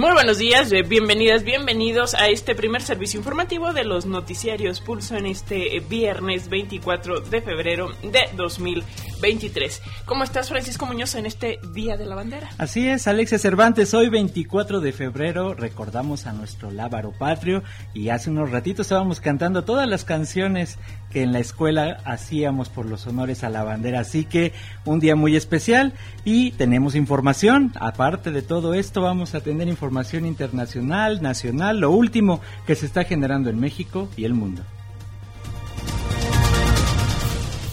[0.00, 5.14] Muy buenos días, eh, bienvenidas, bienvenidos a este primer servicio informativo de los noticiarios Pulso
[5.14, 8.20] en este eh, viernes 24 de febrero de
[9.20, 9.82] 2023.
[10.06, 12.48] ¿Cómo estás, Francisco Muñoz, en este Día de la Bandera?
[12.58, 18.30] Así es, Alexia Cervantes, hoy 24 de febrero recordamos a nuestro lábaro patrio y hace
[18.30, 20.78] unos ratitos estábamos cantando todas las canciones
[21.10, 24.00] que en la escuela hacíamos por los honores a la bandera.
[24.00, 24.52] Así que
[24.84, 25.92] un día muy especial
[26.24, 27.72] y tenemos información.
[27.78, 33.04] Aparte de todo esto, vamos a tener información internacional, nacional, lo último que se está
[33.04, 34.62] generando en México y el mundo.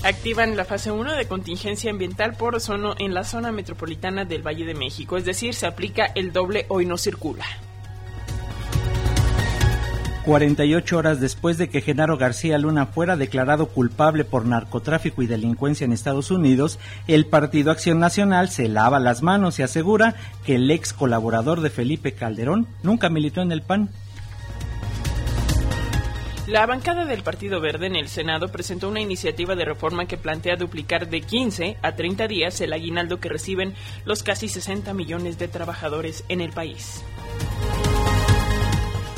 [0.03, 4.65] Activan la fase 1 de contingencia ambiental por ozono en la zona metropolitana del Valle
[4.65, 7.45] de México, es decir, se aplica el doble hoy no circula.
[10.27, 15.85] 48 horas después de que Genaro García Luna fuera declarado culpable por narcotráfico y delincuencia
[15.85, 20.69] en Estados Unidos, el Partido Acción Nacional se lava las manos y asegura que el
[20.69, 23.89] ex colaborador de Felipe Calderón nunca militó en el PAN.
[26.47, 30.55] La bancada del Partido Verde en el Senado presentó una iniciativa de reforma que plantea
[30.55, 33.73] duplicar de 15 a 30 días el aguinaldo que reciben
[34.05, 37.03] los casi 60 millones de trabajadores en el país.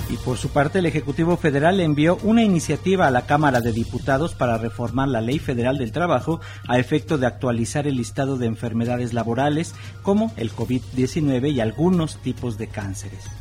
[0.10, 4.34] Y por su parte, el Ejecutivo Federal envió una iniciativa a la Cámara de Diputados
[4.34, 9.14] para reformar la Ley Federal del Trabajo a efecto de actualizar el listado de enfermedades
[9.14, 13.39] laborales como el COVID-19 y algunos tipos de cánceres.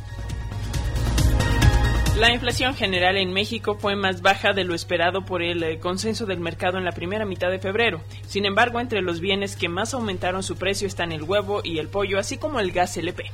[2.19, 6.25] La inflación general en México fue más baja de lo esperado por el eh, consenso
[6.25, 8.01] del mercado en la primera mitad de febrero.
[8.27, 11.87] Sin embargo, entre los bienes que más aumentaron su precio están el huevo y el
[11.87, 13.31] pollo, así como el gas LP.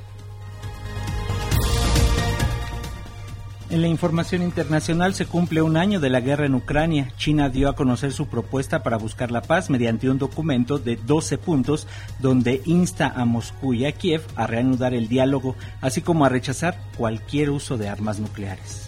[3.71, 7.11] En la información internacional se cumple un año de la guerra en Ucrania.
[7.17, 11.39] China dio a conocer su propuesta para buscar la paz mediante un documento de 12
[11.39, 11.87] puntos
[12.19, 16.79] donde insta a Moscú y a Kiev a reanudar el diálogo, así como a rechazar
[16.95, 18.84] cualquier uso de armas nucleares.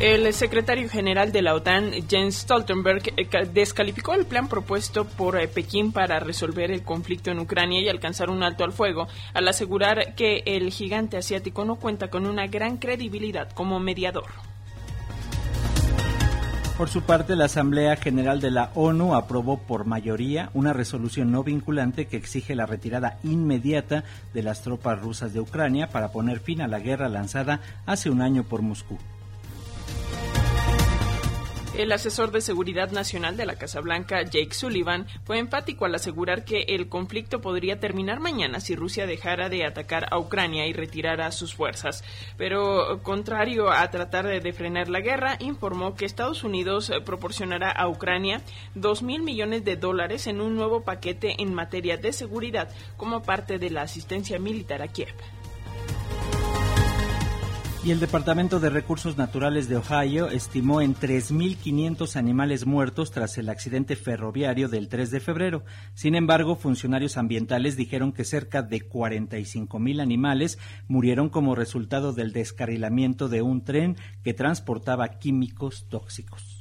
[0.00, 5.46] El secretario general de la OTAN, Jens Stoltenberg, eh, descalificó el plan propuesto por eh,
[5.46, 10.14] Pekín para resolver el conflicto en Ucrania y alcanzar un alto al fuego, al asegurar
[10.14, 14.24] que el gigante asiático no cuenta con una gran credibilidad como mediador.
[16.78, 21.44] Por su parte, la Asamblea General de la ONU aprobó por mayoría una resolución no
[21.44, 26.62] vinculante que exige la retirada inmediata de las tropas rusas de Ucrania para poner fin
[26.62, 28.96] a la guerra lanzada hace un año por Moscú.
[31.76, 36.44] El asesor de seguridad nacional de la Casa Blanca, Jake Sullivan, fue enfático al asegurar
[36.44, 41.30] que el conflicto podría terminar mañana si Rusia dejara de atacar a Ucrania y retirara
[41.30, 42.02] sus fuerzas.
[42.36, 48.42] Pero, contrario a tratar de frenar la guerra, informó que Estados Unidos proporcionará a Ucrania
[48.74, 53.58] dos mil millones de dólares en un nuevo paquete en materia de seguridad como parte
[53.58, 55.14] de la asistencia militar a Kiev
[57.82, 63.48] y el Departamento de Recursos Naturales de Ohio estimó en 3.500 animales muertos tras el
[63.48, 65.64] accidente ferroviario del 3 de febrero.
[65.94, 70.58] Sin embargo, funcionarios ambientales dijeron que cerca de 45.000 animales
[70.88, 76.59] murieron como resultado del descarrilamiento de un tren que transportaba químicos tóxicos.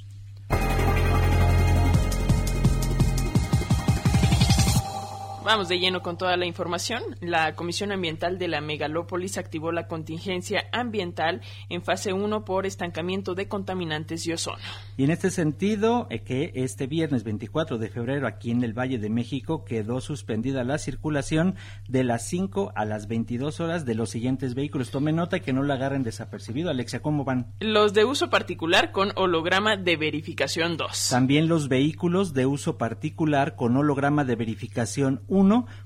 [5.49, 7.01] Vamos de lleno con toda la información.
[7.21, 13.33] La Comisión Ambiental de la Megalópolis activó la contingencia ambiental en fase 1 por estancamiento
[13.33, 14.61] de contaminantes y ozono.
[14.95, 18.99] Y en este sentido, eh, que este viernes 24 de febrero aquí en el Valle
[18.99, 21.55] de México quedó suspendida la circulación
[21.87, 24.91] de las 5 a las 22 horas de los siguientes vehículos.
[24.91, 26.69] Tome nota que no la agarren desapercibido.
[26.69, 27.47] Alexia, ¿cómo van?
[27.59, 31.09] Los de uso particular con holograma de verificación 2.
[31.09, 35.38] También los vehículos de uso particular con holograma de verificación 1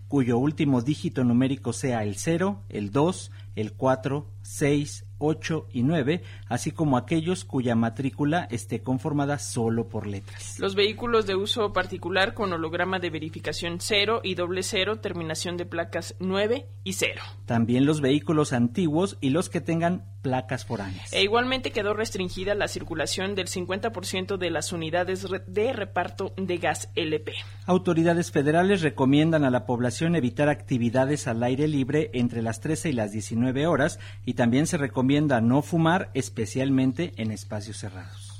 [0.07, 6.21] cuyo último dígito numérico sea el 0, el 2, el 4, 6, 8 y 9,
[6.47, 10.59] así como aquellos cuya matrícula esté conformada solo por letras.
[10.59, 15.65] Los vehículos de uso particular con holograma de verificación 0 y doble 0, terminación de
[15.65, 17.21] placas 9 y 0.
[17.45, 21.13] También los vehículos antiguos y los que tengan placas foráneas.
[21.13, 26.89] E igualmente quedó restringida la circulación del 50% de las unidades de reparto de gas
[26.95, 27.33] LP.
[27.67, 32.93] Autoridades federales recomiendan a la población evitar actividades al aire libre entre las 13 y
[32.93, 38.32] las 19 horas y también se recomienda no fumar, especialmente en espacios cerrados.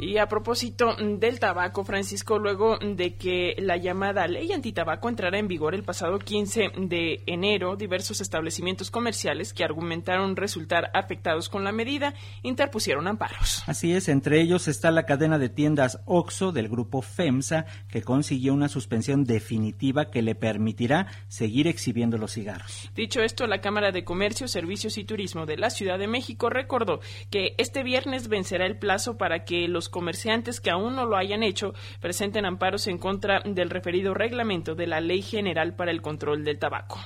[0.00, 5.46] Y a propósito del tabaco, Francisco, luego de que la llamada ley antitabaco entrara en
[5.46, 11.72] vigor el pasado 15 de enero, diversos establecimientos comerciales que argumentaron resultar afectados con la
[11.72, 13.62] medida interpusieron amparos.
[13.66, 18.54] Así es, entre ellos está la cadena de tiendas OXO del grupo FEMSA, que consiguió
[18.54, 22.90] una suspensión definitiva que le permitirá seguir exhibiendo los cigarros.
[22.94, 27.00] Dicho esto, la Cámara de Comercio, Servicios y Turismo de la Ciudad de México recordó
[27.30, 31.42] que este viernes vencerá el plazo para que los comerciantes que aún no lo hayan
[31.42, 36.44] hecho presenten amparos en contra del referido reglamento de la Ley General para el Control
[36.44, 36.98] del Tabaco.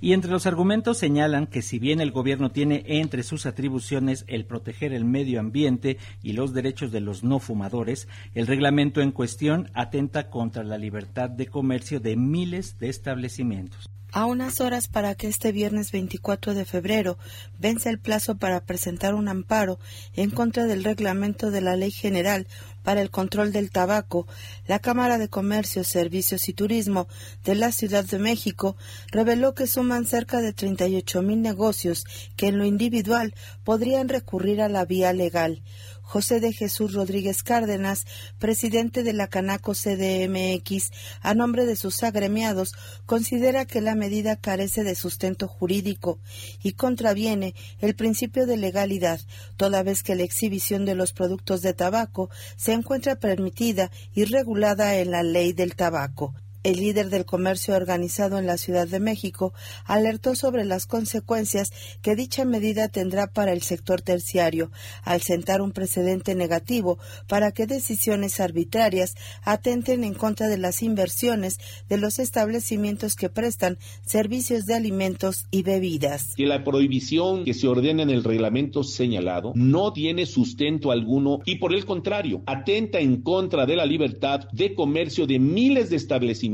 [0.00, 4.44] Y entre los argumentos señalan que si bien el gobierno tiene entre sus atribuciones el
[4.44, 9.70] proteger el medio ambiente y los derechos de los no fumadores, el reglamento en cuestión
[9.72, 13.88] atenta contra la libertad de comercio de miles de establecimientos.
[14.16, 17.18] A unas horas para que este viernes 24 de febrero
[17.58, 19.80] vence el plazo para presentar un amparo
[20.14, 22.46] en contra del reglamento de la Ley General
[22.84, 24.28] para el Control del Tabaco,
[24.68, 27.08] la Cámara de Comercio, Servicios y Turismo
[27.42, 28.76] de la Ciudad de México
[29.10, 32.04] reveló que suman cerca de 38 mil negocios
[32.36, 33.34] que en lo individual
[33.64, 35.60] podrían recurrir a la vía legal.
[36.04, 38.06] José de Jesús Rodríguez Cárdenas,
[38.38, 42.72] presidente de la Canaco CDMX, a nombre de sus agremiados,
[43.06, 46.20] considera que la medida carece de sustento jurídico
[46.62, 49.20] y contraviene el principio de legalidad,
[49.56, 54.96] toda vez que la exhibición de los productos de tabaco se encuentra permitida y regulada
[54.98, 56.34] en la ley del tabaco.
[56.64, 59.52] El líder del comercio organizado en la Ciudad de México
[59.84, 61.70] alertó sobre las consecuencias
[62.00, 64.70] que dicha medida tendrá para el sector terciario,
[65.02, 71.58] al sentar un precedente negativo para que decisiones arbitrarias atenten en contra de las inversiones
[71.90, 73.76] de los establecimientos que prestan
[74.06, 76.34] servicios de alimentos y bebidas.
[76.34, 81.56] Que la prohibición que se ordena en el reglamento señalado no tiene sustento alguno y
[81.56, 86.53] por el contrario, atenta en contra de la libertad de comercio de miles de establecimientos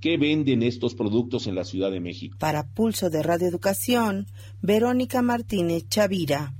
[0.00, 2.36] que venden estos productos en la Ciudad de México.
[2.38, 4.26] Para Pulso de Radio Educación,
[4.62, 6.54] Verónica Martínez Chavira.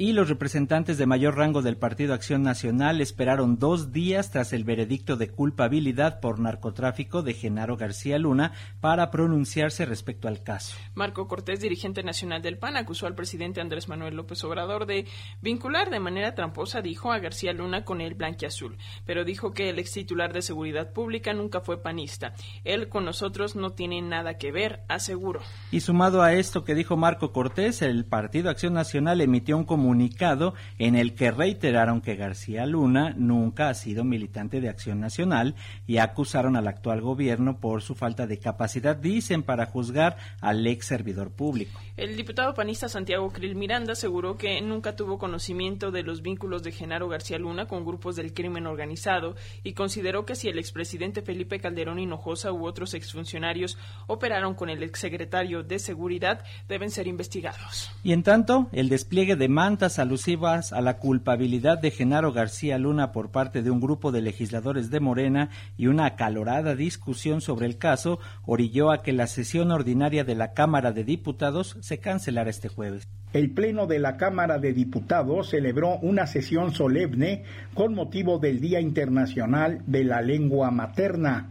[0.00, 4.64] Y los representantes de mayor rango del Partido Acción Nacional esperaron dos días tras el
[4.64, 10.74] veredicto de culpabilidad por narcotráfico de Genaro García Luna para pronunciarse respecto al caso.
[10.94, 15.04] Marco Cortés, dirigente nacional del PAN, acusó al presidente Andrés Manuel López Obrador de
[15.42, 19.78] vincular de manera tramposa, dijo, a García Luna con el blanquiazul, pero dijo que el
[19.78, 22.32] ex titular de Seguridad Pública nunca fue panista.
[22.64, 25.42] Él con nosotros no tiene nada que ver, aseguró.
[25.70, 29.89] Y sumado a esto que dijo Marco Cortés, el Partido Acción Nacional emitió un comunicado
[29.90, 35.56] comunicado en el que reiteraron que García Luna nunca ha sido militante de Acción Nacional
[35.88, 40.86] y acusaron al actual gobierno por su falta de capacidad, dicen, para juzgar al ex
[40.86, 41.80] servidor público.
[41.96, 46.70] El diputado panista Santiago Krill Miranda aseguró que nunca tuvo conocimiento de los vínculos de
[46.70, 49.34] Genaro García Luna con grupos del crimen organizado
[49.64, 53.76] y consideró que si el expresidente Felipe Calderón Hinojosa u otros exfuncionarios
[54.06, 57.90] operaron con el exsecretario de Seguridad, deben ser investigados.
[58.04, 63.12] Y en tanto, el despliegue de mantas alusivas a la culpabilidad de Genaro García Luna
[63.12, 65.48] por parte de un grupo de legisladores de Morena
[65.78, 70.52] y una acalorada discusión sobre el caso orilló a que la sesión ordinaria de la
[70.52, 73.08] Cámara de Diputados se cancelara este jueves.
[73.32, 77.44] El Pleno de la Cámara de Diputados celebró una sesión solemne
[77.74, 81.50] con motivo del Día Internacional de la Lengua Materna.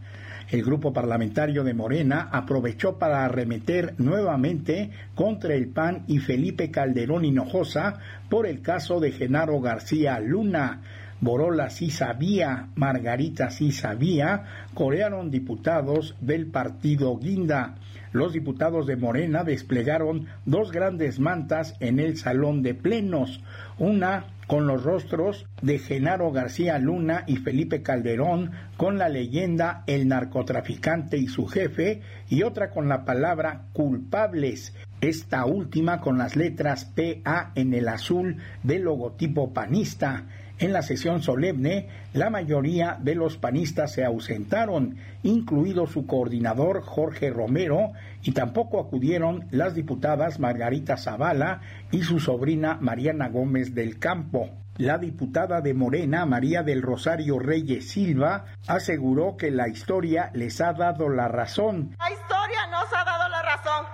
[0.50, 7.24] El grupo parlamentario de Morena aprovechó para arremeter nuevamente contra el PAN y Felipe Calderón
[7.24, 10.80] Hinojosa por el caso de Genaro García Luna.
[11.20, 17.76] Borola sí sabía, Margarita sí sabía, corearon diputados del partido Guinda.
[18.12, 23.40] Los diputados de Morena desplegaron dos grandes mantas en el salón de plenos,
[23.78, 30.08] una con los rostros de Genaro García Luna y Felipe Calderón, con la leyenda El
[30.08, 36.84] narcotraficante y su jefe, y otra con la palabra culpables, esta última con las letras
[36.84, 40.26] PA en el azul del logotipo panista.
[40.60, 47.30] En la sesión solemne, la mayoría de los panistas se ausentaron, incluido su coordinador Jorge
[47.30, 54.50] Romero, y tampoco acudieron las diputadas Margarita Zavala y su sobrina Mariana Gómez del Campo.
[54.76, 60.74] La diputada de Morena, María del Rosario Reyes Silva, aseguró que la historia les ha
[60.74, 61.96] dado la razón.
[61.98, 63.86] La historia nos ha dado la razón.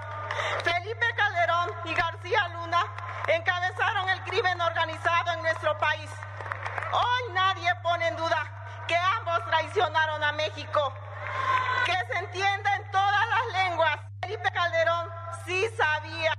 [0.64, 2.82] Felipe Calderón y García Luna
[3.38, 4.75] encabezaron el crimen organizado.
[6.96, 8.42] Hoy nadie pone en duda
[8.88, 10.92] que ambos traicionaron a México.
[11.84, 13.96] Que se entienda en todas las lenguas.
[14.22, 15.10] Felipe Calderón
[15.44, 16.32] sí sabía.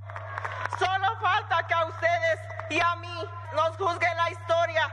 [0.79, 2.39] Solo falta que a ustedes
[2.71, 4.89] y a mí nos juzgue la historia.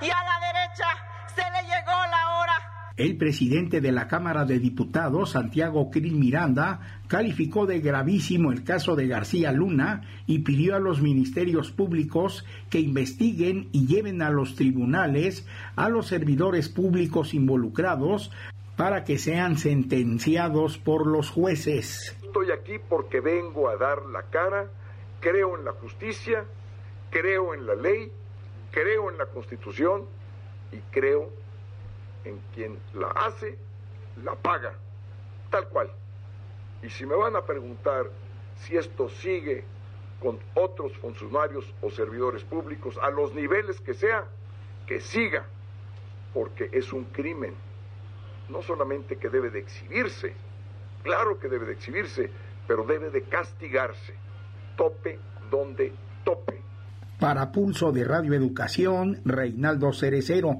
[0.00, 0.86] Y a la derecha
[1.34, 2.67] se le llegó la hora
[2.98, 8.96] el presidente de la Cámara de Diputados, Santiago Krill Miranda, calificó de gravísimo el caso
[8.96, 14.56] de García Luna y pidió a los ministerios públicos que investiguen y lleven a los
[14.56, 18.32] tribunales a los servidores públicos involucrados
[18.76, 22.16] para que sean sentenciados por los jueces.
[22.24, 24.68] Estoy aquí porque vengo a dar la cara,
[25.20, 26.44] creo en la justicia,
[27.10, 28.10] creo en la ley,
[28.72, 30.02] creo en la constitución
[30.72, 31.47] y creo en
[32.54, 33.58] quien la hace,
[34.24, 34.74] la paga,
[35.50, 35.90] tal cual.
[36.82, 38.06] Y si me van a preguntar
[38.56, 39.64] si esto sigue
[40.20, 44.24] con otros funcionarios o servidores públicos, a los niveles que sea,
[44.86, 45.44] que siga,
[46.34, 47.54] porque es un crimen,
[48.48, 50.34] no solamente que debe de exhibirse,
[51.02, 52.30] claro que debe de exhibirse,
[52.66, 54.14] pero debe de castigarse,
[54.76, 55.18] tope
[55.50, 55.92] donde
[56.24, 56.60] tope.
[57.18, 60.56] Para Pulso de Radio Educación, Reinaldo Cerecero.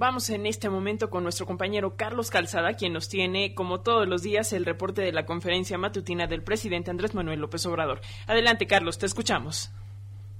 [0.00, 4.22] Vamos en este momento con nuestro compañero Carlos Calzada, quien nos tiene, como todos los
[4.22, 8.00] días, el reporte de la conferencia matutina del presidente Andrés Manuel López Obrador.
[8.26, 9.70] Adelante, Carlos, te escuchamos.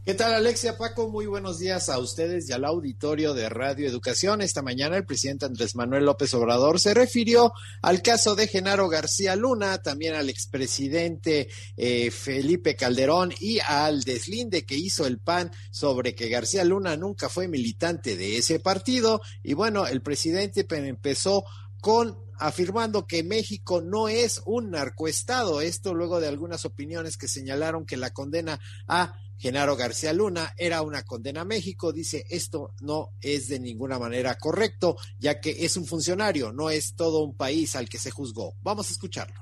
[0.03, 1.11] ¿Qué tal Alexia Paco?
[1.11, 4.41] Muy buenos días a ustedes y al auditorio de Radio Educación.
[4.41, 7.53] Esta mañana el presidente Andrés Manuel López Obrador se refirió
[7.83, 14.65] al caso de Genaro García Luna, también al expresidente eh, Felipe Calderón y al deslinde
[14.65, 19.21] que hizo el PAN sobre que García Luna nunca fue militante de ese partido.
[19.43, 21.45] Y bueno, el presidente empezó
[21.83, 25.61] con afirmando que México no es un narcoestado.
[25.61, 30.83] Esto luego de algunas opiniones que señalaron que la condena a Genaro García Luna era
[30.83, 31.95] una condena a México.
[31.95, 36.95] Dice, esto no es de ninguna manera correcto, ya que es un funcionario, no es
[36.95, 38.53] todo un país al que se juzgó.
[38.61, 39.41] Vamos a escucharlo.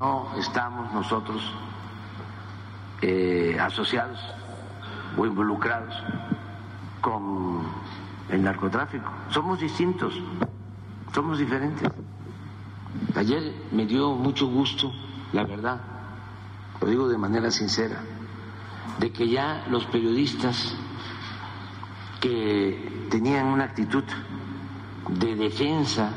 [0.00, 1.42] No estamos nosotros
[3.02, 4.18] eh, asociados
[5.18, 5.94] o involucrados
[7.02, 7.66] con
[8.30, 9.12] el narcotráfico.
[9.30, 10.14] Somos distintos,
[11.12, 11.86] somos diferentes.
[13.14, 14.90] Ayer me dio mucho gusto,
[15.34, 15.78] la verdad,
[16.80, 18.02] lo digo de manera sincera
[19.00, 20.76] de que ya los periodistas
[22.20, 24.04] que tenían una actitud
[25.08, 26.12] de defensa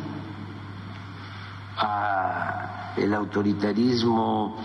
[1.78, 4.58] a el autoritarismo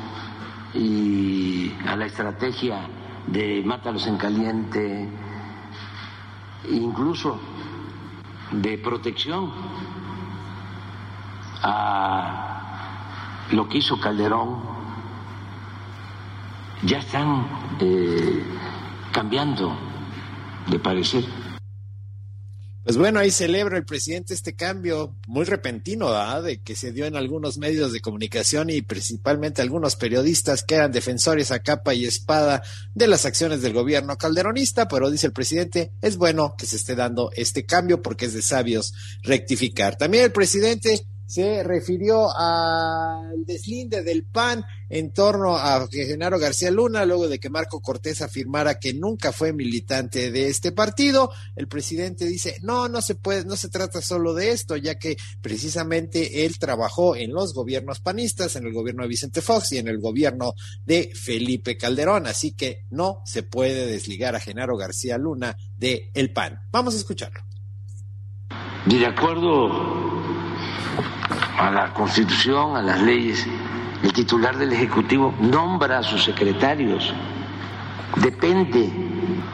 [0.74, 2.80] y a la estrategia
[3.28, 5.08] de mátalos en caliente,
[6.70, 7.38] incluso
[8.50, 9.52] de protección
[11.62, 14.77] a lo que hizo Calderón
[16.84, 17.46] ya están
[17.80, 18.42] eh,
[19.12, 19.76] cambiando
[20.70, 21.24] de parecer.
[22.88, 27.16] Pues bueno, ahí celebra el presidente este cambio muy repentino de que se dio en
[27.16, 32.62] algunos medios de comunicación y principalmente algunos periodistas que eran defensores a capa y espada
[32.94, 36.94] de las acciones del gobierno calderonista, pero dice el presidente, es bueno que se esté
[36.94, 39.96] dando este cambio porque es de sabios rectificar.
[39.96, 47.04] También el presidente se refirió al deslinde del PAN en torno a Genaro García Luna,
[47.04, 51.30] luego de que Marco Cortés afirmara que nunca fue militante de este partido.
[51.54, 55.18] El presidente dice, no, no se puede, no se trata solo de esto, ya que
[55.42, 59.88] precisamente él trabajó en los gobiernos panistas, en el gobierno de Vicente Fox y en
[59.88, 60.54] el gobierno
[60.86, 66.32] de Felipe Calderón, así que no se puede desligar a Genaro García Luna de el
[66.32, 66.58] PAN.
[66.70, 67.42] Vamos a escucharlo.
[68.86, 70.08] de acuerdo
[71.58, 73.46] a la Constitución, a las leyes,
[74.02, 77.12] el titular del Ejecutivo nombra a sus secretarios.
[78.16, 78.90] Depende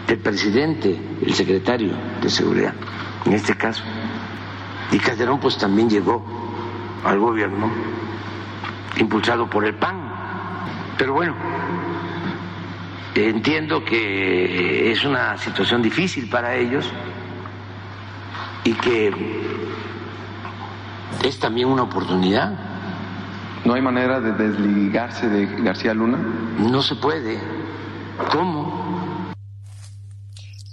[0.07, 2.75] del presidente, el secretario de Seguridad,
[3.25, 3.83] en este caso.
[4.93, 6.23] Y Calderón pues también llegó
[7.05, 7.71] al gobierno
[8.99, 9.97] impulsado por el PAN.
[10.99, 11.35] Pero bueno,
[13.15, 16.91] entiendo que es una situación difícil para ellos
[18.63, 19.54] y que
[21.23, 22.53] es también una oportunidad.
[23.65, 26.19] ¿No hay manera de desligarse de García Luna?
[26.59, 27.39] No se puede.
[28.31, 28.74] ¿Cómo?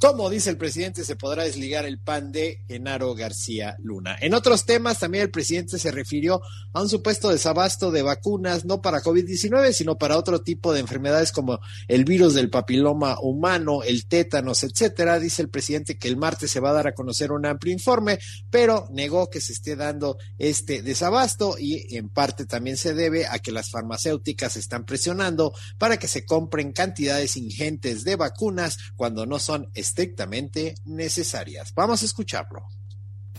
[0.01, 4.17] Como dice el presidente, se podrá desligar el PAN de Genaro García Luna.
[4.19, 6.41] En otros temas, también el presidente se refirió
[6.73, 11.31] a un supuesto desabasto de vacunas, no para COVID-19, sino para otro tipo de enfermedades
[11.31, 15.19] como el virus del papiloma humano, el tétanos, etcétera.
[15.19, 18.17] Dice el presidente que el martes se va a dar a conocer un amplio informe,
[18.49, 23.37] pero negó que se esté dando este desabasto y en parte también se debe a
[23.37, 29.37] que las farmacéuticas están presionando para que se compren cantidades ingentes de vacunas cuando no
[29.37, 31.73] son estrictamente necesarias.
[31.75, 32.61] Vamos a escucharlo.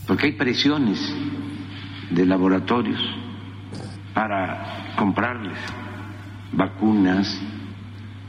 [0.07, 0.99] Porque hay presiones
[2.11, 3.01] de laboratorios
[4.13, 5.59] para comprarles
[6.53, 7.41] vacunas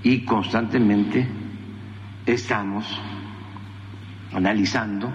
[0.03, 1.27] y constantemente
[2.25, 2.85] estamos
[4.31, 5.11] analizando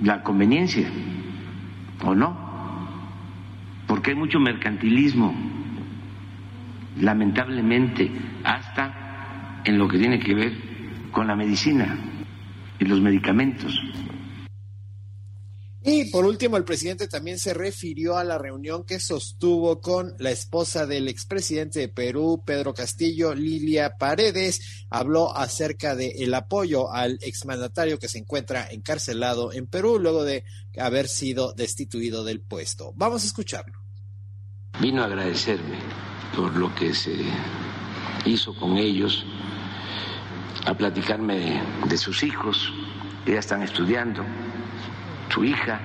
[0.00, 0.88] la conveniencia
[2.04, 2.36] o no,
[3.88, 5.34] porque hay mucho mercantilismo,
[7.00, 8.12] lamentablemente,
[8.44, 10.65] hasta en lo que tiene que ver
[11.12, 11.98] con la medicina
[12.78, 13.74] y los medicamentos.
[15.88, 20.32] Y por último, el presidente también se refirió a la reunión que sostuvo con la
[20.32, 24.84] esposa del expresidente de Perú, Pedro Castillo, Lilia Paredes.
[24.90, 30.42] Habló acerca del apoyo al exmandatario que se encuentra encarcelado en Perú luego de
[30.76, 32.92] haber sido destituido del puesto.
[32.96, 33.78] Vamos a escucharlo.
[34.80, 35.78] Vino a agradecerme
[36.34, 37.14] por lo que se
[38.24, 39.24] hizo con ellos
[40.66, 42.72] a platicarme de, sus hijos,
[43.24, 44.24] que ya están estudiando,
[45.32, 45.80] su hija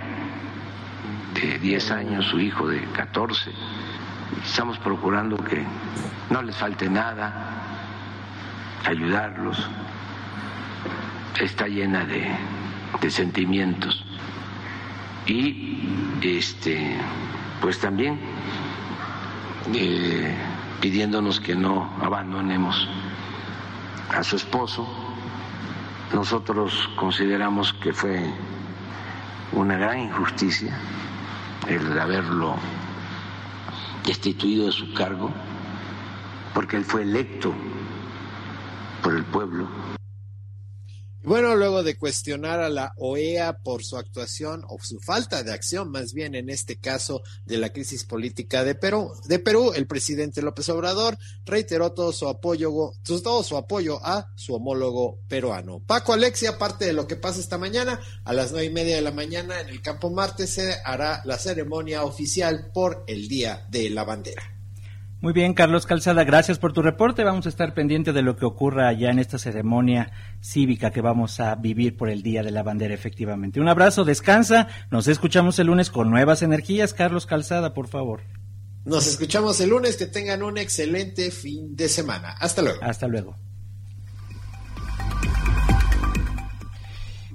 [1.35, 3.51] de 10 años, su hijo de 14.
[4.43, 5.63] Estamos procurando que
[6.31, 7.61] no les falte nada,
[8.85, 9.69] ayudarlos.
[11.39, 12.31] Está llena de,
[12.99, 14.03] de sentimientos.
[15.27, 15.83] Y
[16.23, 16.97] este,
[17.61, 18.19] pues también
[19.75, 20.35] eh,
[20.81, 22.87] pidiéndonos que no abandonemos
[24.15, 24.87] a su esposo.
[26.13, 28.21] Nosotros consideramos que fue
[29.53, 30.77] una gran injusticia
[31.67, 32.55] el haberlo
[34.05, 35.31] destituido de su cargo,
[36.53, 37.53] porque él fue electo
[39.01, 39.67] por el pueblo
[41.23, 45.91] bueno, luego de cuestionar a la OEA por su actuación o su falta de acción,
[45.91, 50.41] más bien en este caso de la crisis política de Perú, de Perú, el presidente
[50.41, 55.79] López Obrador reiteró todo su apoyo, todo su apoyo a su homólogo peruano.
[55.85, 59.01] Paco Alexia, parte de lo que pasa esta mañana, a las nueve y media de
[59.01, 63.89] la mañana en el Campo Marte se hará la ceremonia oficial por el Día de
[63.89, 64.60] la Bandera.
[65.21, 67.23] Muy bien, Carlos Calzada, gracias por tu reporte.
[67.23, 71.39] Vamos a estar pendientes de lo que ocurra allá en esta ceremonia cívica que vamos
[71.39, 73.59] a vivir por el Día de la Bandera, efectivamente.
[73.59, 74.67] Un abrazo, descansa.
[74.89, 76.95] Nos escuchamos el lunes con nuevas energías.
[76.95, 78.21] Carlos Calzada, por favor.
[78.83, 79.95] Nos escuchamos el lunes.
[79.95, 82.31] Que tengan un excelente fin de semana.
[82.39, 82.79] Hasta luego.
[82.81, 83.35] Hasta luego.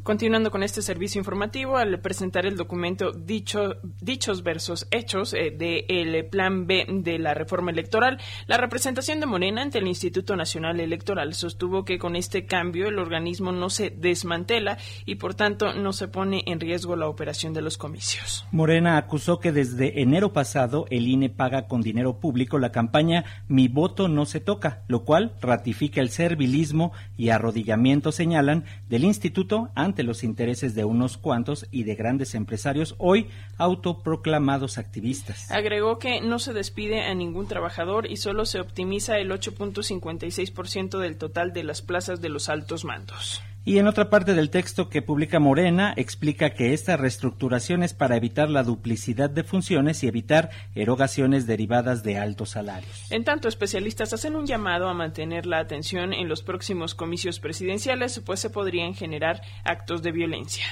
[0.07, 6.25] Continuando con este servicio informativo, al presentar el documento dicho, Dichos versus Hechos eh, del
[6.27, 11.35] Plan B de la reforma electoral, la representación de Morena ante el Instituto Nacional Electoral
[11.35, 16.07] sostuvo que con este cambio el organismo no se desmantela y por tanto no se
[16.07, 18.47] pone en riesgo la operación de los comicios.
[18.53, 23.67] Morena acusó que desde enero pasado el INE paga con dinero público la campaña Mi
[23.67, 29.96] voto no se toca, lo cual ratifica el servilismo y arrodillamiento, señalan, del instituto ante
[30.03, 33.29] los intereses de unos cuantos y de grandes empresarios hoy
[33.59, 35.51] autoproclamados activistas.
[35.51, 41.19] Agregó que no se despide a ningún trabajador y solo se optimiza el 8.56% del
[41.19, 43.43] total de las plazas de los altos mandos.
[43.69, 48.17] Y en otra parte del texto que publica Morena, explica que esta reestructuración es para
[48.17, 53.11] evitar la duplicidad de funciones y evitar erogaciones derivadas de altos salarios.
[53.11, 58.23] En tanto, especialistas hacen un llamado a mantener la atención en los próximos comicios presidenciales,
[58.25, 60.65] pues se podrían generar actos de violencia.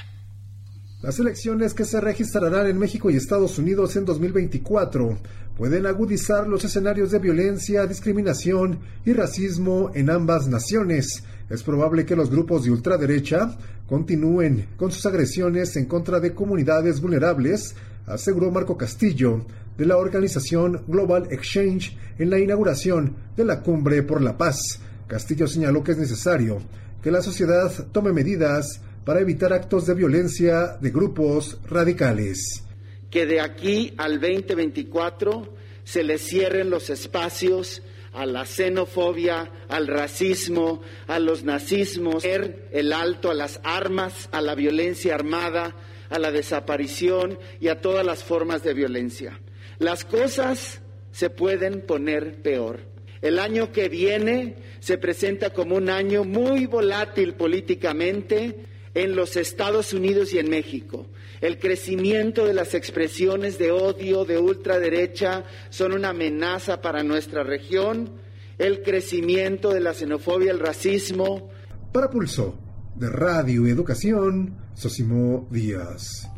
[1.02, 5.18] Las elecciones que se registrarán en México y Estados Unidos en 2024
[5.56, 12.16] pueden agudizar los escenarios de violencia, discriminación y racismo en ambas naciones es probable que
[12.16, 17.74] los grupos de ultraderecha continúen con sus agresiones en contra de comunidades vulnerables,
[18.06, 19.44] aseguró Marco Castillo
[19.76, 24.80] de la organización Global Exchange en la inauguración de la Cumbre por la Paz.
[25.06, 26.58] Castillo señaló que es necesario
[27.02, 32.64] que la sociedad tome medidas para evitar actos de violencia de grupos radicales.
[33.10, 35.54] Que de aquí al 2024
[35.84, 37.82] se les cierren los espacios
[38.14, 44.54] a la xenofobia, al racismo, a los nazismos, el alto a las armas, a la
[44.54, 45.76] violencia armada,
[46.08, 49.40] a la desaparición y a todas las formas de violencia.
[49.78, 52.80] Las cosas se pueden poner peor.
[53.20, 59.92] El año que viene se presenta como un año muy volátil políticamente en los Estados
[59.92, 61.06] Unidos y en México.
[61.40, 68.10] El crecimiento de las expresiones de odio de ultraderecha son una amenaza para nuestra región.
[68.56, 71.50] El crecimiento de la xenofobia, el racismo.
[71.92, 72.58] Para Pulso,
[72.94, 76.33] de Radio Educación, Sosimo Díaz.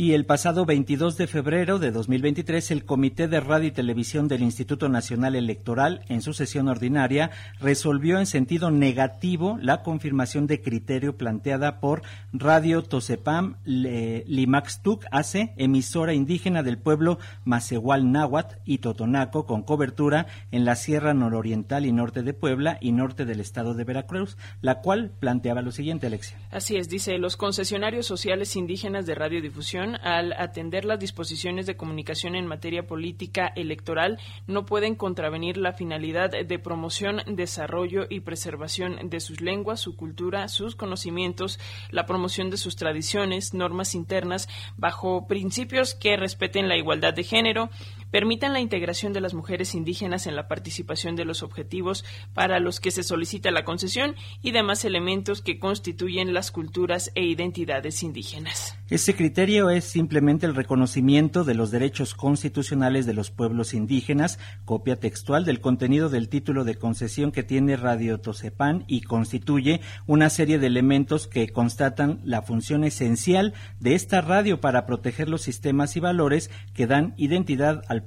[0.00, 4.42] Y el pasado 22 de febrero de 2023, el Comité de Radio y Televisión del
[4.44, 11.16] Instituto Nacional Electoral, en su sesión ordinaria, resolvió en sentido negativo la confirmación de criterio
[11.16, 19.64] planteada por Radio Tosepam Limaxtuc AC, emisora indígena del pueblo Macehual Náhuatl y Totonaco, con
[19.64, 24.36] cobertura en la Sierra Nororiental y Norte de Puebla y Norte del Estado de Veracruz,
[24.60, 26.38] la cual planteaba lo siguiente, Alexia.
[26.52, 32.34] Así es, dice, los concesionarios sociales indígenas de radiodifusión al atender las disposiciones de comunicación
[32.34, 39.20] en materia política electoral, no pueden contravenir la finalidad de promoción, desarrollo y preservación de
[39.20, 41.58] sus lenguas, su cultura, sus conocimientos,
[41.90, 47.70] la promoción de sus tradiciones, normas internas, bajo principios que respeten la igualdad de género,
[48.10, 52.80] permitan la integración de las mujeres indígenas en la participación de los objetivos para los
[52.80, 58.78] que se solicita la concesión y demás elementos que constituyen las culturas e identidades indígenas.
[58.88, 64.96] Ese criterio es simplemente el reconocimiento de los derechos constitucionales de los pueblos indígenas, copia
[64.96, 70.58] textual del contenido del título de concesión que tiene Radio Tosepan y constituye una serie
[70.58, 76.00] de elementos que constatan la función esencial de esta radio para proteger los sistemas y
[76.00, 77.97] valores que dan identidad al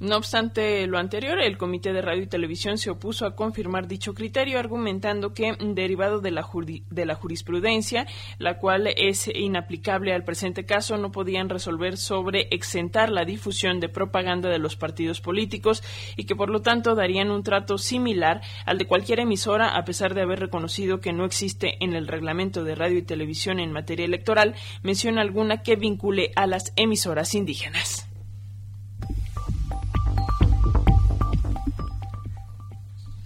[0.00, 4.14] No obstante lo anterior, el Comité de Radio y Televisión se opuso a confirmar dicho
[4.14, 6.46] criterio, argumentando que, derivado de la,
[6.90, 8.06] de la jurisprudencia,
[8.38, 13.88] la cual es inaplicable al presente caso, no podían resolver sobre exentar la difusión de
[13.88, 15.82] propaganda de los partidos políticos
[16.16, 20.14] y que, por lo tanto, darían un trato similar al de cualquier emisora, a pesar
[20.14, 24.04] de haber reconocido que no existe en el reglamento de radio y televisión en materia
[24.04, 28.11] electoral mención alguna que vincule a las emisoras indígenas.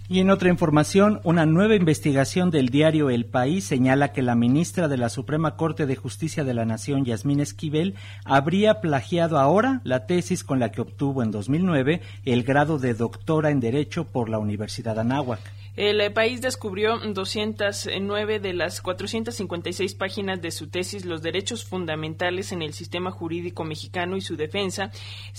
[0.09, 4.87] Y en otra información, una nueva investigación del diario El País señala que la ministra
[4.87, 10.05] de la Suprema Corte de Justicia de la Nación, Yasmín Esquivel, habría plagiado ahora la
[10.05, 14.39] tesis con la que obtuvo en 2009 el grado de doctora en Derecho por la
[14.39, 15.41] Universidad Anáhuac.
[15.77, 22.51] El eh, país descubrió 209 de las 456 páginas de su tesis Los derechos fundamentales
[22.51, 24.89] en el sistema jurídico mexicano y su defensa,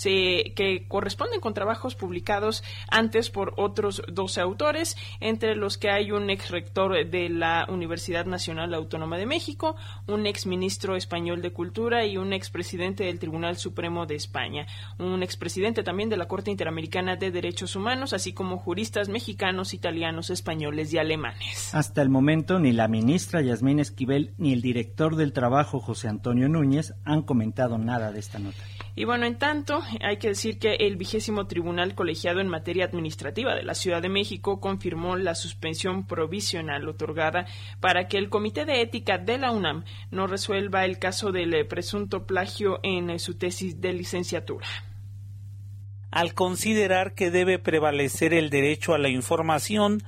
[0.01, 6.29] que corresponden con trabajos publicados antes por otros 12 autores, entre los que hay un
[6.29, 9.75] ex rector de la Universidad Nacional Autónoma de México,
[10.07, 14.67] un ex ministro español de Cultura y un ex presidente del Tribunal Supremo de España,
[14.99, 19.73] un ex presidente también de la Corte Interamericana de Derechos Humanos, así como juristas mexicanos,
[19.73, 21.73] italianos, españoles y alemanes.
[21.73, 26.49] Hasta el momento, ni la ministra Yasmín Esquivel ni el director del trabajo José Antonio
[26.49, 28.57] Núñez han comentado nada de esta nota.
[28.95, 33.55] Y bueno, en tanto, hay que decir que el vigésimo tribunal colegiado en materia administrativa
[33.55, 37.45] de la Ciudad de México confirmó la suspensión provisional otorgada
[37.79, 42.25] para que el Comité de Ética de la UNAM no resuelva el caso del presunto
[42.25, 44.67] plagio en su tesis de licenciatura
[46.11, 50.03] al considerar que debe prevalecer el derecho a la información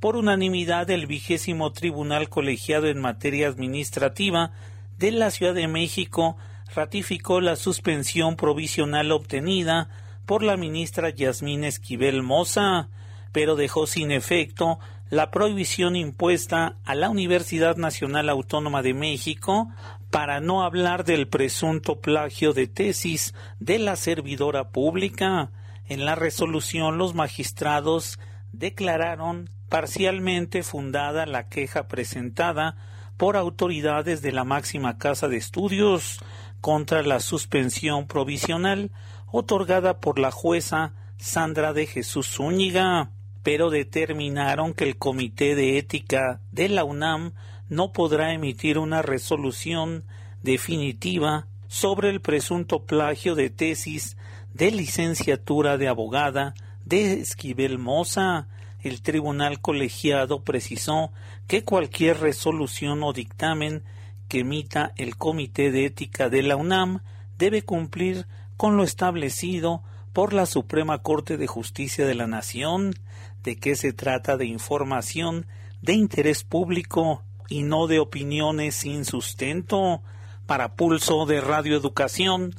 [0.00, 4.52] por unanimidad del vigésimo Tribunal Colegiado en Materia Administrativa
[4.98, 6.36] de la Ciudad de México
[6.74, 9.88] ratificó la suspensión provisional obtenida
[10.26, 12.88] por la ministra Yasmín Esquivel Moza,
[13.32, 19.68] pero dejó sin efecto la prohibición impuesta a la Universidad Nacional Autónoma de México
[20.10, 25.50] para no hablar del presunto plagio de tesis de la servidora pública.
[25.86, 28.18] En la resolución los magistrados
[28.52, 32.76] declararon parcialmente fundada la queja presentada
[33.16, 36.20] por autoridades de la máxima casa de estudios
[36.60, 38.90] contra la suspensión provisional
[39.26, 43.10] otorgada por la jueza Sandra de Jesús Zúñiga,
[43.42, 47.32] pero determinaron que el Comité de Ética de la UNAM
[47.68, 50.04] no podrá emitir una resolución
[50.42, 54.16] definitiva sobre el presunto plagio de tesis
[54.54, 58.48] de licenciatura de abogada de Esquivel Moza.
[58.80, 61.12] El tribunal colegiado precisó
[61.48, 63.82] que cualquier resolución o dictamen
[64.28, 67.00] que emita el Comité de Ética de la UNAM
[67.38, 68.26] debe cumplir
[68.56, 72.94] con lo establecido por la Suprema Corte de Justicia de la Nación,
[73.42, 75.46] de que se trata de información
[75.82, 80.02] de interés público y no de opiniones sin sustento.
[80.46, 82.54] Para Pulso de Radio Educación,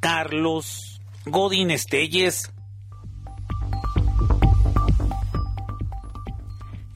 [0.00, 2.52] Carlos Godín Estelles.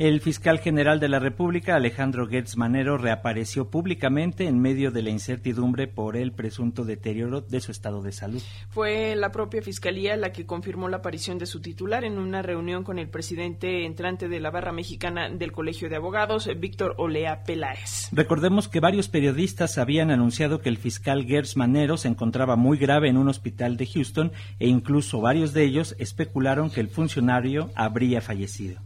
[0.02, 5.10] El fiscal general de la República, Alejandro Gertz Manero, reapareció públicamente en medio de la
[5.10, 8.42] incertidumbre por el presunto deterioro de su estado de salud.
[8.70, 12.82] Fue la propia fiscalía la que confirmó la aparición de su titular en una reunión
[12.82, 18.08] con el presidente entrante de la barra mexicana del Colegio de Abogados, Víctor Olea Peláez.
[18.10, 23.08] Recordemos que varios periodistas habían anunciado que el fiscal Gertz Manero se encontraba muy grave
[23.08, 28.20] en un hospital de Houston e incluso varios de ellos especularon que el funcionario habría
[28.20, 28.80] fallecido.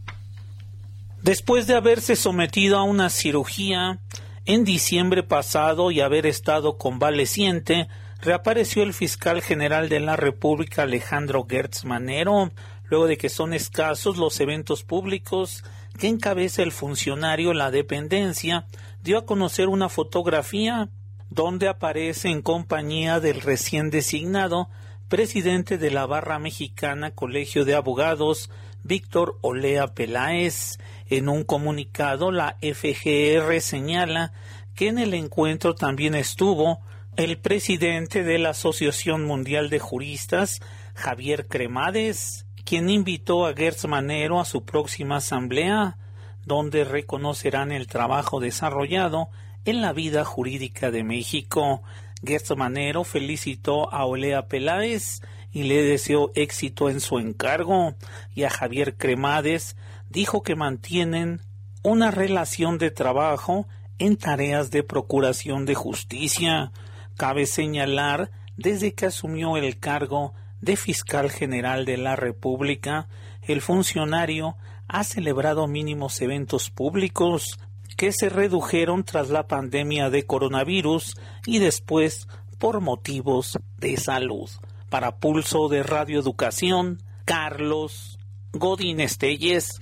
[1.21, 3.99] Después de haberse sometido a una cirugía
[4.45, 7.87] en diciembre pasado y haber estado convaleciente,
[8.21, 12.51] reapareció el fiscal general de la República Alejandro Gertz Manero,
[12.85, 15.63] luego de que son escasos los eventos públicos
[15.99, 18.67] que encabeza el funcionario la dependencia,
[19.03, 20.89] dio a conocer una fotografía
[21.29, 24.69] donde aparece en compañía del recién designado
[25.07, 28.49] presidente de la Barra Mexicana Colegio de Abogados,
[28.83, 30.77] Víctor Olea Peláez.
[31.09, 34.33] En un comunicado, la FGR señala
[34.75, 36.81] que en el encuentro también estuvo
[37.15, 40.59] el presidente de la Asociación Mundial de Juristas,
[40.93, 45.97] Javier Cremades, quien invitó a Gertz Manero a su próxima asamblea,
[46.45, 49.29] donde reconocerán el trabajo desarrollado
[49.65, 51.81] en la vida jurídica de México.
[52.23, 57.95] Gertz Manero felicitó a Olea Peláez y le deseó éxito en su encargo,
[58.35, 59.75] y a Javier Cremades
[60.17, 61.41] dijo que mantienen
[61.83, 63.67] una relación de trabajo
[63.99, 66.71] en tareas de procuración de justicia.
[67.17, 73.07] Cabe señalar, desde que asumió el cargo de fiscal general de la República,
[73.43, 77.59] el funcionario ha celebrado mínimos eventos públicos
[77.95, 82.27] que se redujeron tras la pandemia de coronavirus y después
[82.57, 84.49] por motivos de salud.
[84.89, 88.17] Para Pulso de Radio Educación, Carlos
[88.51, 89.79] Godín Estelles.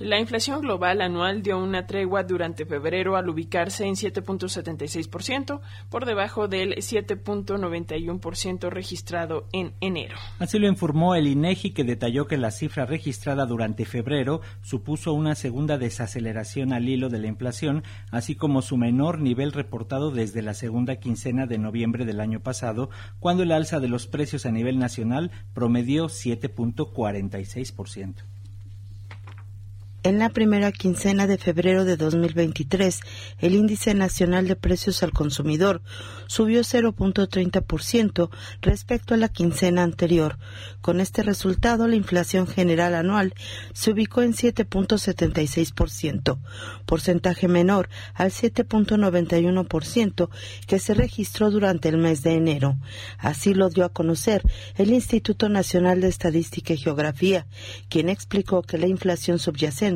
[0.00, 5.60] La inflación global anual dio una tregua durante febrero al ubicarse en 7.76%,
[5.90, 10.16] por debajo del 7.91% registrado en enero.
[10.38, 15.34] Así lo informó el INEGI, que detalló que la cifra registrada durante febrero supuso una
[15.34, 20.54] segunda desaceleración al hilo de la inflación, así como su menor nivel reportado desde la
[20.54, 24.78] segunda quincena de noviembre del año pasado, cuando el alza de los precios a nivel
[24.78, 28.29] nacional promedió 7.46%.
[30.02, 33.00] En la primera quincena de febrero de 2023,
[33.38, 35.82] el índice nacional de precios al consumidor
[36.26, 38.30] subió 0.30%
[38.62, 40.38] respecto a la quincena anterior.
[40.80, 43.34] Con este resultado, la inflación general anual
[43.74, 46.38] se ubicó en 7.76%,
[46.86, 50.30] porcentaje menor al 7.91%
[50.66, 52.78] que se registró durante el mes de enero.
[53.18, 54.40] Así lo dio a conocer
[54.76, 57.46] el Instituto Nacional de Estadística y Geografía,
[57.90, 59.89] quien explicó que la inflación subyacente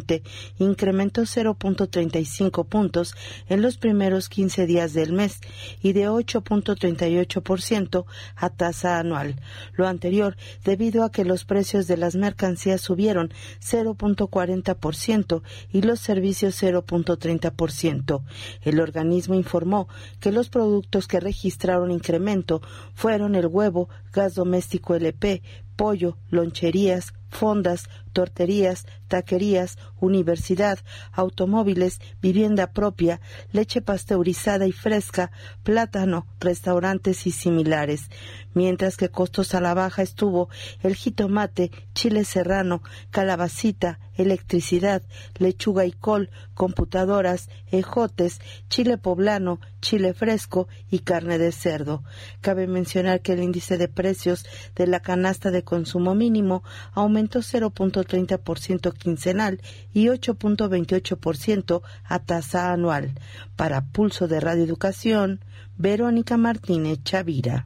[0.59, 3.15] incrementó 0.35 puntos
[3.49, 5.41] en los primeros 15 días del mes
[5.83, 8.05] y de 8.38%
[8.37, 9.41] a tasa anual.
[9.75, 16.63] Lo anterior debido a que los precios de las mercancías subieron 0.40% y los servicios
[16.63, 18.23] 0.30%.
[18.63, 19.89] El organismo informó
[20.21, 22.63] que los productos que registraron incremento
[22.95, 25.43] fueron el huevo, gas doméstico LP,
[25.77, 30.79] pollo, loncherías, fondas, torterías, taquerías, universidad,
[31.13, 33.21] automóviles, vivienda propia,
[33.53, 35.31] leche pasteurizada y fresca,
[35.63, 38.11] plátano, restaurantes y similares,
[38.55, 40.49] mientras que costos a la baja estuvo
[40.83, 45.03] el jitomate, chile serrano, calabacita, electricidad,
[45.39, 52.05] lechuga y col, computadoras, ejotes, chile poblano, chile fresco y carne de cerdo.
[52.41, 56.63] Cabe mencionar que el índice de precios de la canasta de consumo mínimo
[56.93, 59.61] aumentó 0.30% quincenal
[59.95, 63.13] y 8.28% a tasa anual.
[63.57, 65.41] Para Pulso de Radio Educación,
[65.79, 67.65] Verónica Martínez Chavira.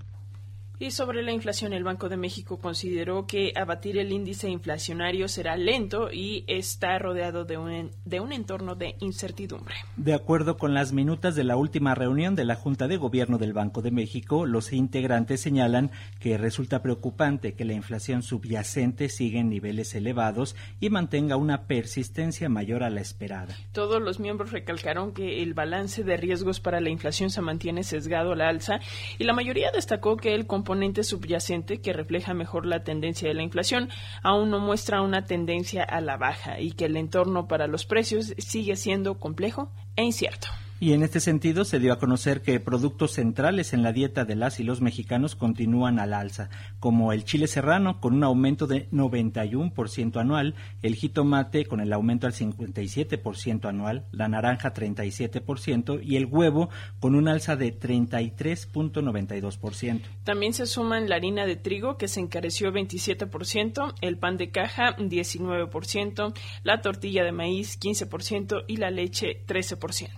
[0.81, 5.57] Y sobre la inflación, el Banco de México consideró que abatir el índice inflacionario será
[5.57, 9.75] lento y está rodeado de un, de un entorno de incertidumbre.
[9.97, 13.53] De acuerdo con las minutas de la última reunión de la Junta de Gobierno del
[13.53, 19.49] Banco de México, los integrantes señalan que resulta preocupante que la inflación subyacente siga en
[19.49, 23.57] niveles elevados y mantenga una persistencia mayor a la esperada.
[23.73, 28.33] Todos los miembros recalcaron que el balance de riesgos para la inflación se mantiene sesgado
[28.33, 28.79] a la alza
[29.19, 33.43] y la mayoría destacó que el componente subyacente que refleja mejor la tendencia de la
[33.43, 33.89] inflación
[34.23, 38.35] aún no muestra una tendencia a la baja y que el entorno para los precios
[38.37, 40.49] sigue siendo complejo e incierto.
[40.81, 44.37] Y en este sentido se dio a conocer que productos centrales en la dieta de
[44.37, 48.89] las y los mexicanos continúan al alza, como el chile serrano con un aumento de
[48.91, 56.27] 91% anual, el jitomate con el aumento al 57% anual, la naranja 37% y el
[56.27, 60.03] huevo con un alza de 33.92%.
[60.23, 64.97] También se suman la harina de trigo que se encareció 27%, el pan de caja
[64.97, 70.09] 19%, la tortilla de maíz 15% y la leche 13%.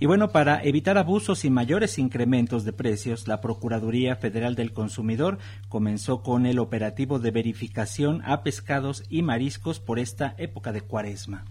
[0.00, 5.38] Y bueno, para evitar abusos y mayores incrementos de precios, la Procuraduría Federal del Consumidor
[5.68, 11.44] comenzó con el operativo de verificación a pescados y mariscos por esta época de cuaresma.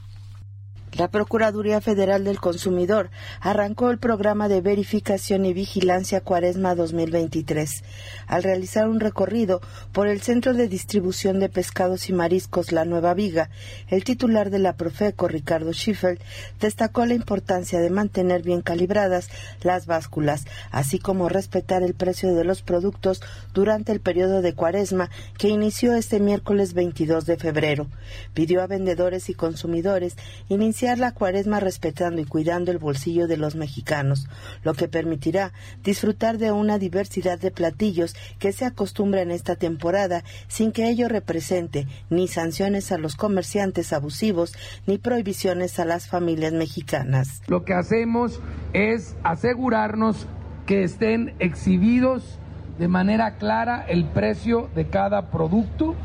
[0.93, 3.09] La Procuraduría Federal del Consumidor
[3.41, 7.83] arrancó el programa de verificación y vigilancia Cuaresma 2023
[8.25, 13.13] al realizar un recorrido por el Centro de Distribución de Pescados y Mariscos La Nueva
[13.13, 13.49] Viga.
[13.89, 16.19] El titular de la Profeco, Ricardo Schiffel,
[16.59, 19.29] destacó la importancia de mantener bien calibradas
[19.61, 23.21] las básculas, así como respetar el precio de los productos
[23.53, 27.87] durante el periodo de Cuaresma que inició este miércoles 22 de febrero.
[28.33, 30.15] Pidió a vendedores y consumidores
[30.49, 34.27] iniciar la cuaresma respetando y cuidando el bolsillo de los mexicanos,
[34.63, 35.51] lo que permitirá
[35.83, 41.09] disfrutar de una diversidad de platillos que se acostumbra en esta temporada sin que ello
[41.09, 44.53] represente ni sanciones a los comerciantes abusivos
[44.85, 47.41] ni prohibiciones a las familias mexicanas.
[47.47, 48.39] Lo que hacemos
[48.73, 50.27] es asegurarnos
[50.67, 52.39] que estén exhibidos
[52.77, 55.95] de manera clara el precio de cada producto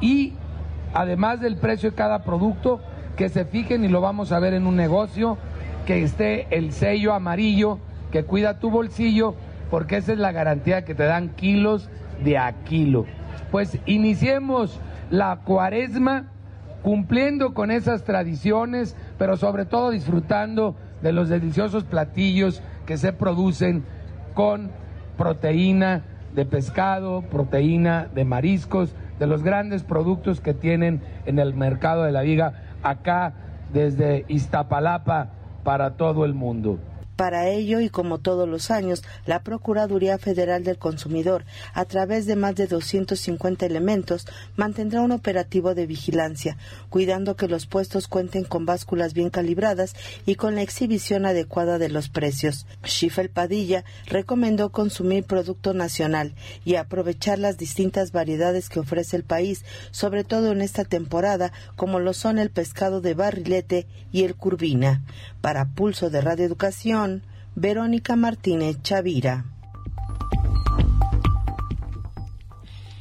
[0.00, 0.34] y
[0.94, 2.80] además del precio de cada producto,
[3.16, 5.38] que se fijen y lo vamos a ver en un negocio,
[5.86, 7.78] que esté el sello amarillo
[8.10, 9.34] que cuida tu bolsillo,
[9.70, 11.88] porque esa es la garantía que te dan kilos
[12.22, 13.06] de a kilo.
[13.50, 16.26] Pues iniciemos la cuaresma
[16.82, 23.84] cumpliendo con esas tradiciones, pero sobre todo disfrutando de los deliciosos platillos que se producen
[24.34, 24.70] con
[25.16, 26.02] proteína
[26.34, 32.12] de pescado, proteína de mariscos, de los grandes productos que tienen en el mercado de
[32.12, 33.34] la viga acá
[33.72, 35.28] desde Iztapalapa
[35.62, 36.78] para todo el mundo.
[37.20, 42.34] Para ello, y como todos los años, la Procuraduría Federal del Consumidor, a través de
[42.34, 46.56] más de 250 elementos, mantendrá un operativo de vigilancia,
[46.88, 51.90] cuidando que los puestos cuenten con básculas bien calibradas y con la exhibición adecuada de
[51.90, 52.64] los precios.
[52.86, 59.66] Schifel Padilla recomendó consumir producto nacional y aprovechar las distintas variedades que ofrece el país,
[59.90, 65.02] sobre todo en esta temporada, como lo son el pescado de barrilete y el curvina.
[65.42, 67.09] Para Pulso de Radio Educación,
[67.54, 69.44] Verónica Martínez Chavira.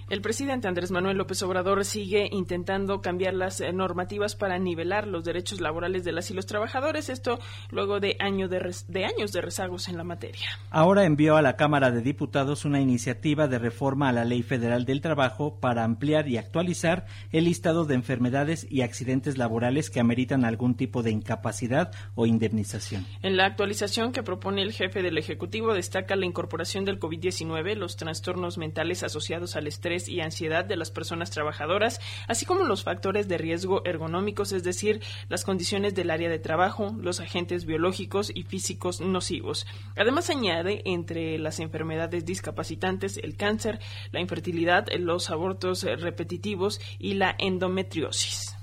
[0.09, 5.23] El presidente Andrés Manuel López Obrador sigue intentando cambiar las eh, normativas para nivelar los
[5.23, 7.37] derechos laborales de las y los trabajadores, esto
[7.69, 10.47] luego de, años de rezagos en la materia.
[10.71, 14.83] Ahora envió a la Cámara de Diputados una iniciativa de reforma a la Ley Federal
[14.85, 20.43] del Trabajo para ampliar y actualizar el listado de enfermedades y accidentes laborales que ameritan
[20.43, 23.05] algún tipo de incapacidad o indemnización.
[23.21, 27.95] En la actualización que propone el jefe del Ejecutivo destaca la incorporación del COVID-19, los
[27.95, 33.27] trastornos mentales asociados al estrés, y ansiedad de las personas trabajadoras, así como los factores
[33.27, 38.43] de riesgo ergonómicos, es decir, las condiciones del área de trabajo, los agentes biológicos y
[38.43, 39.65] físicos nocivos.
[39.97, 43.79] Además añade entre las enfermedades discapacitantes el cáncer,
[44.11, 48.58] la infertilidad, los abortos repetitivos y la endometriosis.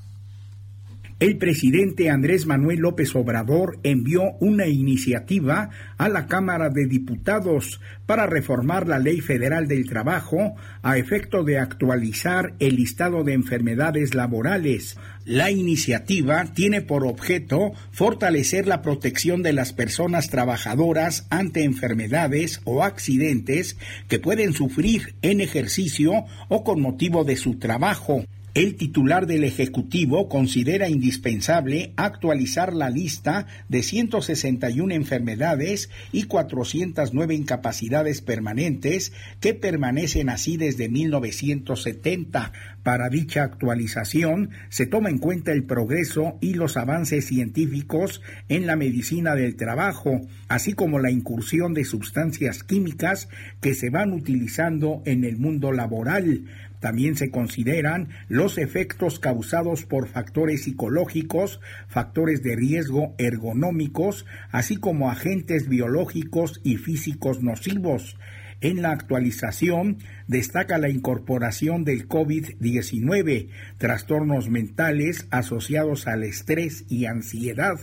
[1.19, 8.27] El presidente Andrés Manuel López Obrador envió una iniciativa a la Cámara de Diputados para
[8.27, 14.99] reformar la Ley Federal del Trabajo a efecto de actualizar el listado de enfermedades laborales.
[15.25, 22.85] La iniciativa tiene por objeto fortalecer la protección de las personas trabajadoras ante enfermedades o
[22.85, 28.23] accidentes que pueden sufrir en ejercicio o con motivo de su trabajo.
[28.57, 38.23] El titular del Ejecutivo considera indispensable actualizar la lista de 161 enfermedades y 409 incapacidades
[38.23, 42.53] permanentes que permanecen así desde 1970.
[42.83, 48.75] Para dicha actualización se toma en cuenta el progreso y los avances científicos en la
[48.75, 53.29] medicina del trabajo, así como la incursión de sustancias químicas
[53.61, 56.47] que se van utilizando en el mundo laboral
[56.81, 65.11] también se consideran los efectos causados por factores psicológicos, factores de riesgo ergonómicos, así como
[65.11, 68.17] agentes biológicos y físicos nocivos.
[68.61, 73.49] En la actualización destaca la incorporación del COVID-19,
[73.79, 77.79] trastornos mentales asociados al estrés y ansiedad,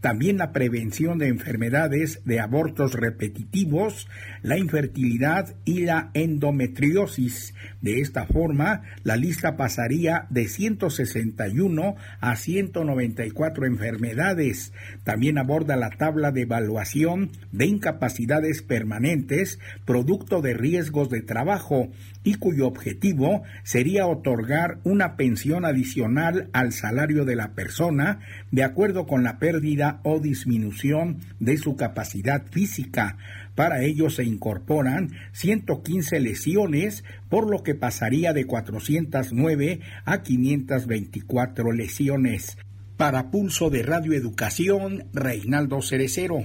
[0.00, 4.08] también la prevención de enfermedades de abortos repetitivos,
[4.42, 7.54] la infertilidad y la endometriosis.
[7.80, 14.72] De esta forma, la lista pasaría de 161 a 194 enfermedades.
[15.02, 21.85] También aborda la tabla de evaluación de incapacidades permanentes producto de riesgos de trabajo
[22.24, 28.20] y cuyo objetivo sería otorgar una pensión adicional al salario de la persona
[28.50, 33.16] de acuerdo con la pérdida o disminución de su capacidad física.
[33.54, 42.58] Para ello se incorporan 115 lesiones, por lo que pasaría de 409 a 524 lesiones.
[42.96, 46.44] Para Pulso de Radio Educación, Reinaldo Cerecero.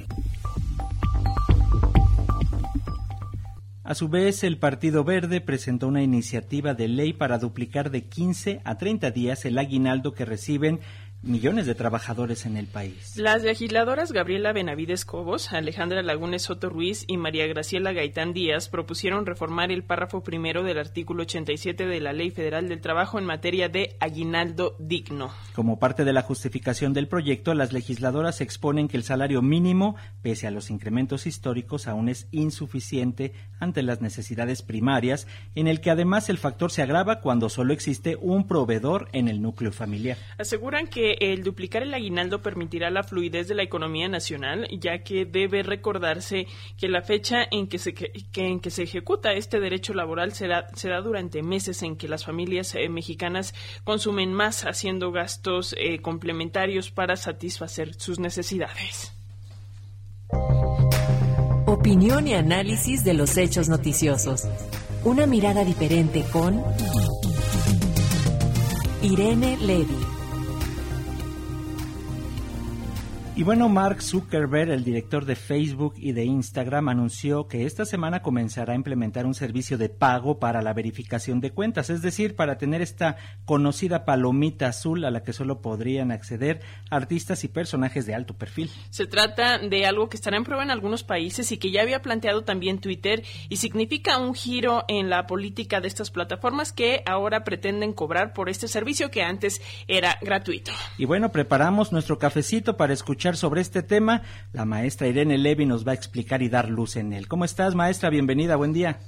[3.83, 8.61] A su vez, el Partido Verde presentó una iniciativa de ley para duplicar de 15
[8.63, 10.81] a 30 días el aguinaldo que reciben
[11.23, 13.15] millones de trabajadores en el país.
[13.17, 19.25] Las legisladoras Gabriela Benavides Cobos, Alejandra Lagunes Soto Ruiz y María Graciela Gaitán Díaz propusieron
[19.25, 23.69] reformar el párrafo primero del artículo 87 de la Ley Federal del Trabajo en materia
[23.69, 25.31] de aguinaldo digno.
[25.53, 30.47] Como parte de la justificación del proyecto, las legisladoras exponen que el salario mínimo, pese
[30.47, 36.29] a los incrementos históricos, aún es insuficiente ante las necesidades primarias, en el que además
[36.29, 40.17] el factor se agrava cuando solo existe un proveedor en el núcleo familiar.
[40.37, 45.25] Aseguran que el duplicar el aguinaldo permitirá la fluidez de la economía nacional, ya que
[45.25, 46.47] debe recordarse
[46.77, 47.93] que la fecha en que se,
[48.35, 52.75] en que se ejecuta este derecho laboral será, será durante meses en que las familias
[52.75, 53.53] eh, mexicanas
[53.83, 59.13] consumen más haciendo gastos eh, complementarios para satisfacer sus necesidades.
[61.65, 64.47] Opinión y análisis de los hechos noticiosos.
[65.03, 66.63] Una mirada diferente con
[69.01, 70.20] Irene Levy.
[73.41, 78.21] Y bueno, Mark Zuckerberg, el director de Facebook y de Instagram, anunció que esta semana
[78.21, 82.59] comenzará a implementar un servicio de pago para la verificación de cuentas, es decir, para
[82.59, 86.61] tener esta conocida palomita azul a la que solo podrían acceder
[86.91, 88.69] artistas y personajes de alto perfil.
[88.91, 92.03] Se trata de algo que estará en prueba en algunos países y que ya había
[92.03, 97.43] planteado también Twitter y significa un giro en la política de estas plataformas que ahora
[97.43, 100.71] pretenden cobrar por este servicio que antes era gratuito.
[100.99, 104.21] Y bueno, preparamos nuestro cafecito para escuchar sobre este tema.
[104.53, 107.27] La maestra Irene Levy nos va a explicar y dar luz en él.
[107.27, 108.09] ¿Cómo estás, maestra?
[108.09, 108.99] Bienvenida, buen día.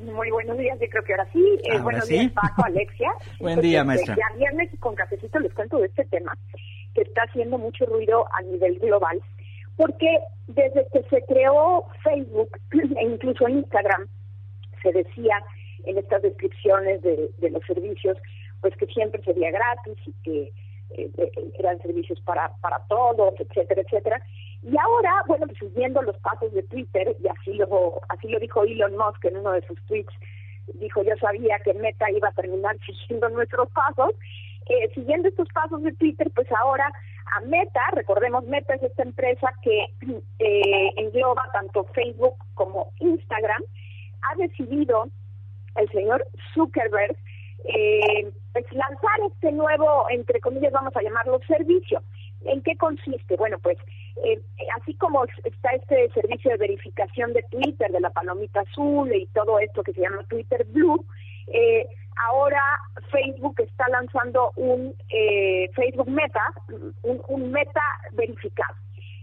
[0.00, 1.58] Muy buenos días, yo creo que ahora sí.
[1.64, 3.10] Eh, buenos días, Paco, Alexia.
[3.40, 4.16] Buen día, maestra.
[4.16, 6.36] Ya viernes con cafecito les cuento de este tema
[6.94, 9.20] que está haciendo mucho ruido a nivel global,
[9.76, 12.50] porque desde que se creó Facebook
[13.00, 14.06] e incluso Instagram,
[14.82, 15.42] se decía
[15.84, 18.18] en estas descripciones de, de los servicios,
[18.60, 20.52] pues que siempre sería gratis y que
[20.90, 21.10] eh,
[21.58, 24.22] eran servicios para, para todos, etcétera, etcétera.
[24.62, 28.64] Y ahora, bueno, pues viendo los pasos de Twitter, y así lo, así lo dijo
[28.64, 30.12] Elon Musk en uno de sus tweets,
[30.74, 34.12] dijo, yo sabía que Meta iba a terminar siguiendo nuestros pasos,
[34.66, 36.90] eh, siguiendo estos pasos de Twitter, pues ahora
[37.36, 39.86] a Meta, recordemos, Meta es esta empresa que
[40.38, 43.62] eh, engloba tanto Facebook como Instagram,
[44.22, 45.08] ha decidido
[45.76, 47.16] el señor Zuckerberg
[47.64, 52.02] eh, pues lanzar este nuevo, entre comillas, vamos a llamarlo servicio.
[52.44, 53.36] ¿En qué consiste?
[53.36, 53.78] Bueno, pues
[54.24, 54.40] eh,
[54.80, 59.58] así como está este servicio de verificación de Twitter, de la palomita azul y todo
[59.58, 61.04] esto que se llama Twitter Blue,
[61.48, 61.86] eh,
[62.28, 62.62] ahora
[63.10, 66.52] Facebook está lanzando un eh, Facebook Meta,
[67.02, 68.74] un, un Meta verificado.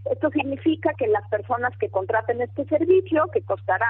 [0.10, 3.88] Esto significa que las personas que contraten este servicio, que costará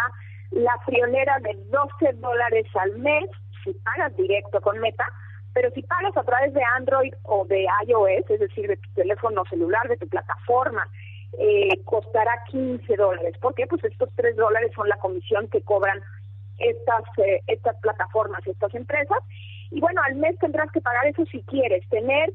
[0.52, 3.30] la friolera de 12 dólares al mes,
[3.64, 5.05] si pagas directo con Meta,
[5.53, 9.43] pero si pagas a través de Android o de iOS, es decir, de tu teléfono
[9.49, 10.88] celular, de tu plataforma,
[11.38, 13.36] eh, costará 15 dólares.
[13.39, 13.68] ¿Por qué?
[13.68, 15.99] Pues estos 3 dólares son la comisión que cobran
[16.57, 19.20] estas, eh, estas plataformas, estas empresas.
[19.72, 22.32] Y bueno, al mes tendrás que pagar eso si quieres, tener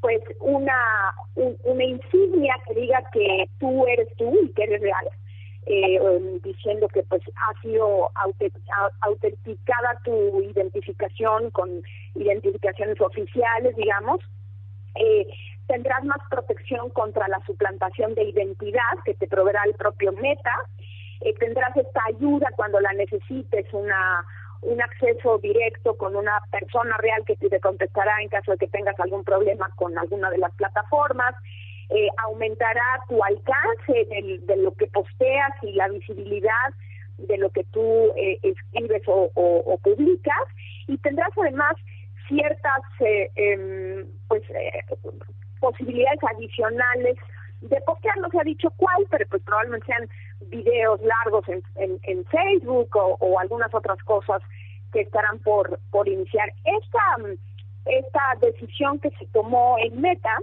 [0.00, 5.08] pues una, una insignia que diga que tú eres tú y que eres real
[5.70, 8.10] eh, diciendo que pues ha sido
[9.00, 11.82] autenticada tu identificación con
[12.14, 14.20] identificaciones oficiales, digamos.
[14.94, 15.26] Eh,
[15.66, 20.54] tendrás más protección contra la suplantación de identidad que te proveerá el propio Meta.
[21.20, 24.24] Eh, tendrás esta ayuda cuando la necesites, una
[24.60, 28.98] un acceso directo con una persona real que te contestará en caso de que tengas
[28.98, 31.34] algún problema con alguna de las plataformas
[31.90, 34.06] eh, aumentará tu alcance
[34.46, 36.68] de, lo que posteas y la visibilidad
[37.18, 40.48] de lo que tú eh, escribes o, publicas
[40.86, 41.74] y tendrás además
[42.28, 44.84] ciertas eh, em, pues eh,
[45.60, 47.16] posibilidades adicionales
[47.62, 50.08] de postear, no se ha dicho cuál, pero pues probablemente sean
[50.50, 51.62] videos largos en,
[52.02, 54.42] en, Facebook o, algunas otras cosas
[54.92, 56.52] que estarán por, por iniciar.
[56.64, 57.00] Esta,
[57.86, 60.38] esta decisión que se tomó en Meta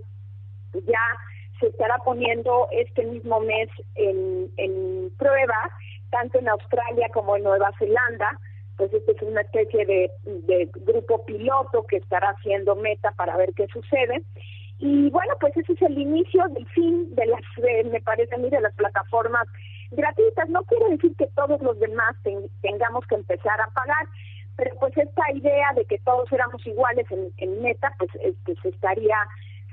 [0.73, 0.99] ya
[1.59, 5.71] se estará poniendo este mismo mes en, en prueba,
[6.09, 8.39] tanto en Australia como en Nueva Zelanda,
[8.77, 13.53] pues este es una especie de, de grupo piloto que estará haciendo meta para ver
[13.55, 14.23] qué sucede.
[14.79, 17.41] Y bueno, pues ese es el inicio del fin de las,
[17.85, 19.47] me parece a mí, de las plataformas
[19.91, 20.49] gratuitas.
[20.49, 22.15] No quiere decir que todos los demás
[22.61, 24.07] tengamos que empezar a pagar,
[24.57, 28.69] pero pues esta idea de que todos éramos iguales en, en meta, pues este, se
[28.69, 29.17] estaría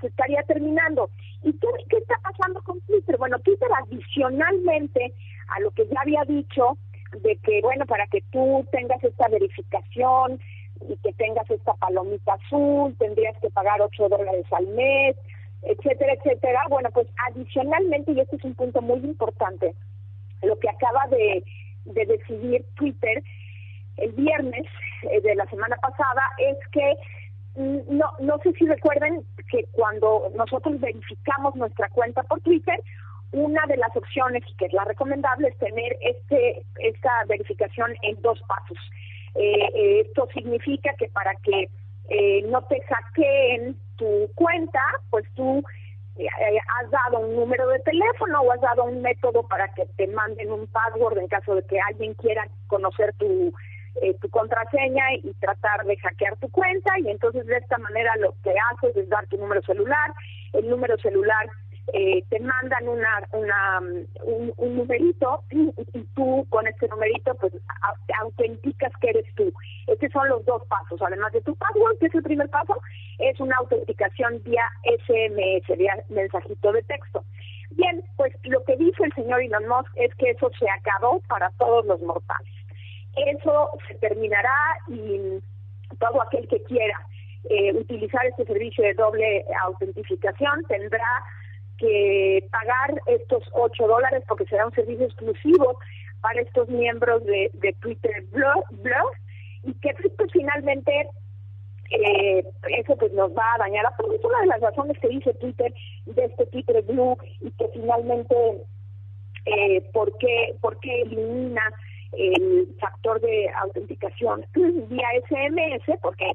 [0.09, 1.11] estaría terminando.
[1.43, 3.17] ¿Y qué, qué está pasando con Twitter?
[3.19, 5.13] Bueno, Twitter adicionalmente
[5.49, 6.77] a lo que ya había dicho,
[7.21, 10.41] de que, bueno, para que tú tengas esta verificación
[10.89, 15.17] y que tengas esta palomita azul, tendrías que pagar 8 dólares al mes,
[15.63, 16.63] etcétera, etcétera.
[16.69, 19.75] Bueno, pues adicionalmente, y este es un punto muy importante,
[20.43, 21.45] lo que acaba de,
[21.85, 23.23] de decidir Twitter
[23.99, 24.67] el viernes
[25.03, 26.97] eh, de la semana pasada es que
[27.55, 32.81] no, no sé si recuerden que cuando nosotros verificamos nuestra cuenta por Twitter,
[33.33, 38.41] una de las opciones, que es la recomendable, es tener este esta verificación en dos
[38.47, 38.79] pasos.
[39.35, 41.69] Eh, eh, esto significa que para que
[42.09, 44.81] eh, no te hackeen tu cuenta,
[45.11, 45.63] pues tú
[46.19, 50.53] has dado un número de teléfono o has dado un método para que te manden
[50.53, 53.53] un password en caso de que alguien quiera conocer tu,
[54.21, 58.55] tu contraseña y tratar de hackear tu cuenta y entonces de esta manera lo que
[58.73, 60.13] haces es dar tu número celular,
[60.53, 61.49] el número celular
[61.93, 63.81] eh, te mandan una, una
[64.25, 65.71] un, numerito y,
[66.15, 69.53] tú con este numerito pues te autenticas que eres tú.
[69.89, 71.01] Estos son los dos pasos.
[71.03, 72.81] Además de tu password, que es el primer paso,
[73.19, 77.25] es una autenticación vía SMS, vía mensajito de texto.
[77.73, 81.51] Bien, pues lo que dice el señor Elon Musk es que eso se acabó para
[81.59, 82.53] todos los mortales.
[83.17, 84.57] Eso se terminará
[84.89, 85.41] y
[85.99, 86.99] todo aquel que quiera
[87.51, 91.07] eh, utilizar este servicio de doble autentificación tendrá
[91.77, 95.79] que pagar estos 8 dólares porque será un servicio exclusivo
[96.21, 98.65] para estos miembros de, Twitter Blog,
[99.65, 101.09] y que pues, finalmente
[101.91, 102.45] eh,
[102.79, 103.91] eso pues nos va a dañar a.
[103.91, 105.75] Es una de las razones que dice Twitter
[106.07, 108.35] de este Twitter Blue y que finalmente
[109.47, 111.63] eh, ¿por, qué, por qué elimina
[112.13, 116.31] el factor de autenticación vía SMS, porque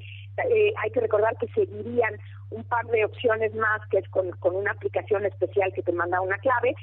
[0.50, 2.18] eh, hay que recordar que seguirían
[2.50, 6.22] un par de opciones más, que es con, con una aplicación especial que te manda
[6.22, 6.74] una clave,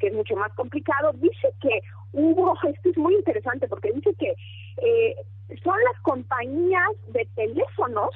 [0.00, 1.12] que es mucho más complicado.
[1.14, 1.80] Dice que
[2.12, 4.34] hubo, esto es muy interesante, porque dice que
[4.82, 5.16] eh,
[5.62, 8.14] son las compañías de teléfonos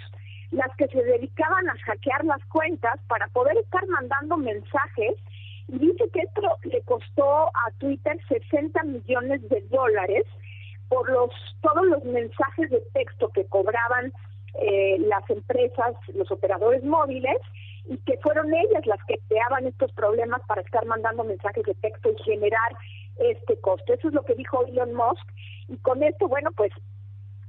[0.50, 5.14] las que se dedicaban a hackear las cuentas para poder estar mandando mensajes
[5.68, 6.81] y dice que esto le
[7.20, 10.24] a Twitter 60 millones de dólares
[10.88, 14.12] por los todos los mensajes de texto que cobraban
[14.54, 17.38] eh, las empresas, los operadores móviles,
[17.86, 22.10] y que fueron ellas las que creaban estos problemas para estar mandando mensajes de texto
[22.10, 22.76] y generar
[23.18, 23.92] este costo.
[23.92, 25.26] Eso es lo que dijo Elon Musk.
[25.68, 26.72] Y con esto, bueno, pues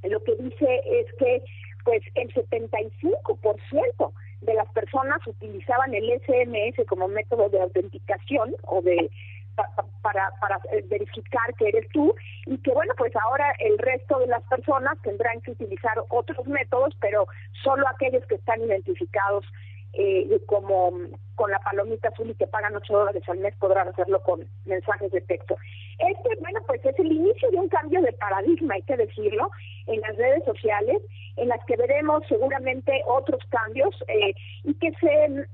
[0.03, 1.43] lo que dice es que
[1.83, 9.09] pues el 75% de las personas utilizaban el SMS como método de autenticación o de
[9.55, 12.13] para, para eh, verificar que eres tú
[12.45, 16.95] y que bueno pues ahora el resto de las personas tendrán que utilizar otros métodos
[16.99, 17.27] pero
[17.63, 19.45] solo aquellos que están identificados
[19.93, 20.91] eh, como
[21.35, 25.11] con la palomita azul y que pagan 8 dólares al mes podrán hacerlo con mensajes
[25.11, 25.55] de texto.
[25.99, 29.51] Este, bueno, pues es el inicio de un cambio de paradigma, hay que decirlo,
[29.85, 30.97] en las redes sociales,
[31.35, 34.33] en las que veremos seguramente otros cambios eh,
[34.63, 35.47] y que se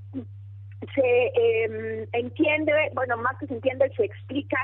[0.96, 4.58] se eh, entiende, bueno, más que se entiende, se explica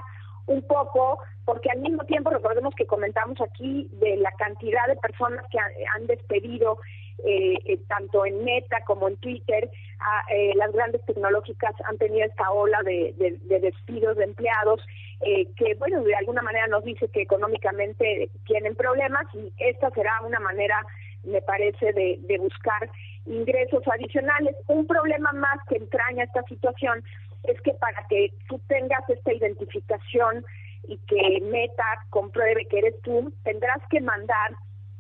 [0.47, 5.45] un poco, porque al mismo tiempo recordemos que comentamos aquí de la cantidad de personas
[5.49, 6.77] que han despedido
[7.23, 9.69] eh, eh, tanto en Meta como en Twitter,
[10.31, 13.13] eh, las grandes tecnológicas han tenido esta ola de,
[13.61, 14.81] despidos de empleados,
[15.21, 20.11] eh, que bueno, de alguna manera nos dice que económicamente tienen problemas y esta será
[20.25, 20.77] una manera,
[21.23, 22.89] me parece, de, de buscar
[23.25, 24.55] ingresos adicionales.
[24.67, 27.03] Un problema más que entraña esta situación
[27.43, 30.45] es que para que tú tengas esta identificación
[30.87, 34.51] y que Meta compruebe que eres tú, tendrás que mandar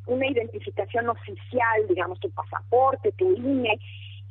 [0.07, 3.79] una identificación oficial, digamos, tu pasaporte, tu INE.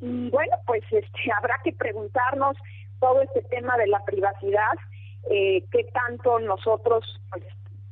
[0.01, 2.57] Y bueno, pues este, habrá que preguntarnos
[3.01, 4.75] todo este tema de la privacidad,
[5.31, 7.45] eh, qué tanto nosotros pues,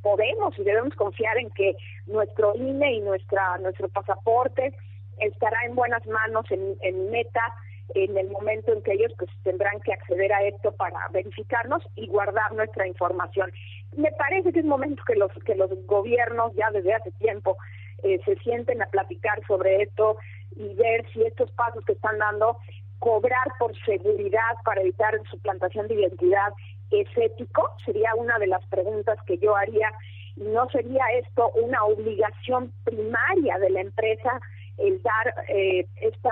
[0.03, 1.75] podemos y debemos confiar en que
[2.07, 4.75] nuestro INE y nuestra nuestro pasaporte
[5.19, 7.55] estará en buenas manos en, en meta
[7.95, 12.07] en el momento en que ellos pues tendrán que acceder a esto para verificarnos y
[12.09, 13.53] guardar nuestra información.
[13.97, 17.57] Me parece que es momento que los que los gobiernos ya desde hace tiempo
[18.03, 20.17] eh, se sienten a platicar sobre esto
[20.57, 22.59] y ver si estos pasos que están dando
[22.99, 26.53] cobrar por seguridad para evitar suplantación de identidad
[26.91, 29.93] es ético sería una de las preguntas que yo haría
[30.37, 34.41] no sería esto una obligación primaria de la empresa
[34.79, 36.31] el dar eh, esta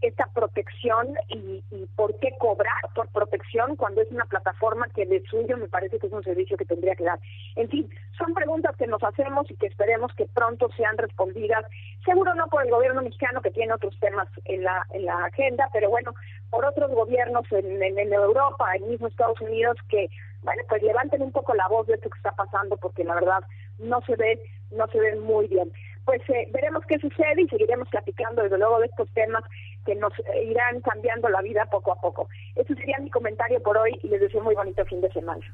[0.00, 1.62] esta protección y,
[1.96, 6.06] por qué cobrar por protección cuando es una plataforma que de suyo me parece que
[6.06, 7.18] es un servicio que tendría que dar.
[7.56, 11.64] En fin, son preguntas que nos hacemos y que esperemos que pronto sean respondidas.
[12.04, 15.68] Seguro no por el gobierno mexicano que tiene otros temas en la, en la agenda,
[15.72, 16.14] pero bueno,
[16.50, 20.08] por otros gobiernos en, en, Europa, en mismo Estados Unidos que,
[20.42, 23.40] bueno, pues levanten un poco la voz de esto que está pasando porque la verdad
[23.78, 25.70] no se ve, no se ve muy bien
[26.06, 29.42] pues eh, veremos qué sucede y seguiremos platicando desde luego de estos temas
[29.84, 32.28] que nos eh, irán cambiando la vida poco a poco.
[32.54, 35.44] Ese sería mi comentario por hoy y les deseo muy bonito fin de semana.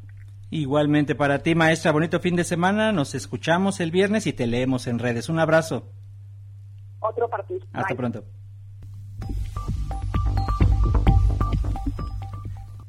[0.50, 2.92] Igualmente para ti, maestra, bonito fin de semana.
[2.92, 5.30] Nos escuchamos el viernes y te leemos en redes.
[5.30, 5.88] Un abrazo.
[7.00, 7.64] Otro partido.
[7.72, 8.22] Hasta pronto.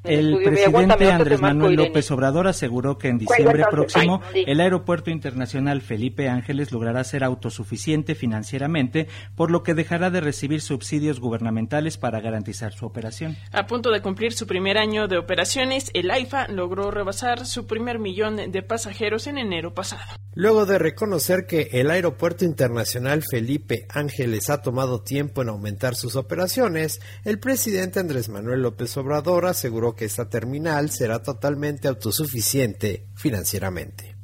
[0.03, 6.29] El presidente Andrés Manuel López Obrador aseguró que en diciembre próximo el Aeropuerto Internacional Felipe
[6.29, 12.73] Ángeles logrará ser autosuficiente financieramente, por lo que dejará de recibir subsidios gubernamentales para garantizar
[12.73, 13.37] su operación.
[13.51, 17.99] A punto de cumplir su primer año de operaciones, el AIFA logró rebasar su primer
[17.99, 20.22] millón de pasajeros en enero pasado.
[20.35, 26.15] Luego de reconocer que el Aeropuerto Internacional Felipe Ángeles ha tomado tiempo en aumentar sus
[26.15, 34.15] operaciones, el presidente Andrés Manuel López Obrador aseguró que esta terminal será totalmente autosuficiente financieramente.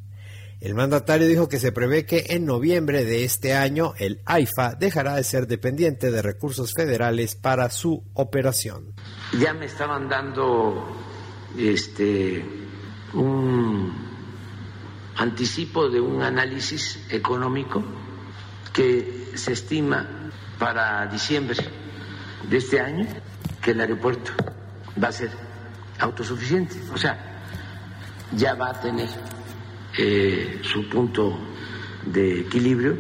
[0.60, 5.16] El mandatario dijo que se prevé que en noviembre de este año el AIFA dejará
[5.16, 8.96] de ser dependiente de recursos federales para su operación.
[9.40, 10.86] Ya me estaban dando
[11.58, 12.44] este
[13.14, 14.09] un
[15.20, 17.84] anticipo de un análisis económico
[18.72, 21.58] que se estima para diciembre
[22.50, 23.06] de este año
[23.62, 24.32] que el aeropuerto
[25.02, 25.30] va a ser
[26.00, 26.76] autosuficiente.
[26.94, 27.44] O sea,
[28.32, 29.10] ya va a tener
[29.98, 31.38] eh, su punto
[32.06, 32.98] de equilibrio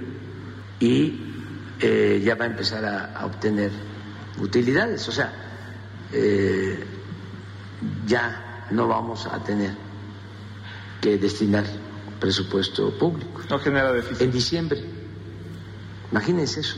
[0.77, 1.23] y
[1.79, 3.71] eh, ya va a empezar a, obtener
[4.41, 5.07] utilidades.
[5.07, 5.31] O sea,
[6.11, 6.83] eh,
[8.05, 9.71] ya no vamos a tener
[10.99, 11.63] que destinar
[12.19, 13.41] presupuesto público.
[13.49, 14.21] No genera déficit.
[14.21, 14.79] En diciembre.
[16.11, 16.77] Imagínense eso,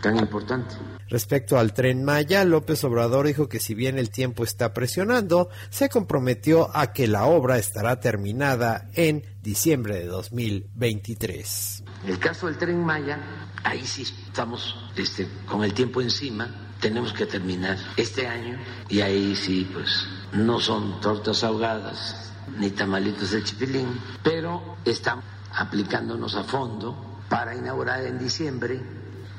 [0.00, 0.74] tan importante.
[1.08, 5.90] Respecto al tren Maya, López Obrador dijo que si bien el tiempo está presionando, se
[5.90, 11.84] comprometió a que la obra estará terminada en diciembre de 2023.
[12.06, 13.18] El caso del tren Maya,
[13.62, 16.48] ahí sí estamos este, con el tiempo encima,
[16.80, 18.58] tenemos que terminar este año
[18.88, 25.24] y ahí sí, pues no son tortas ahogadas ni tamalitos de chipilín, pero estamos
[25.54, 28.80] aplicándonos a fondo para inaugurar en diciembre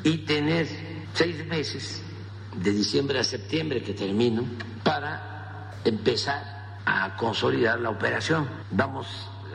[0.04, 0.68] y tener
[1.14, 2.01] seis meses,
[2.56, 4.43] de diciembre a septiembre que termino,
[4.84, 8.47] para empezar a consolidar la operación.
[8.72, 9.08] Vamos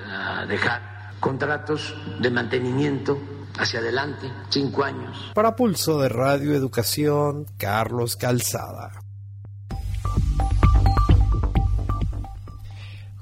[0.07, 3.19] a dejar contratos de mantenimiento
[3.59, 5.33] hacia adelante, cinco años.
[5.35, 9.08] Para Pulso de Radio Educación, Carlos Calzada.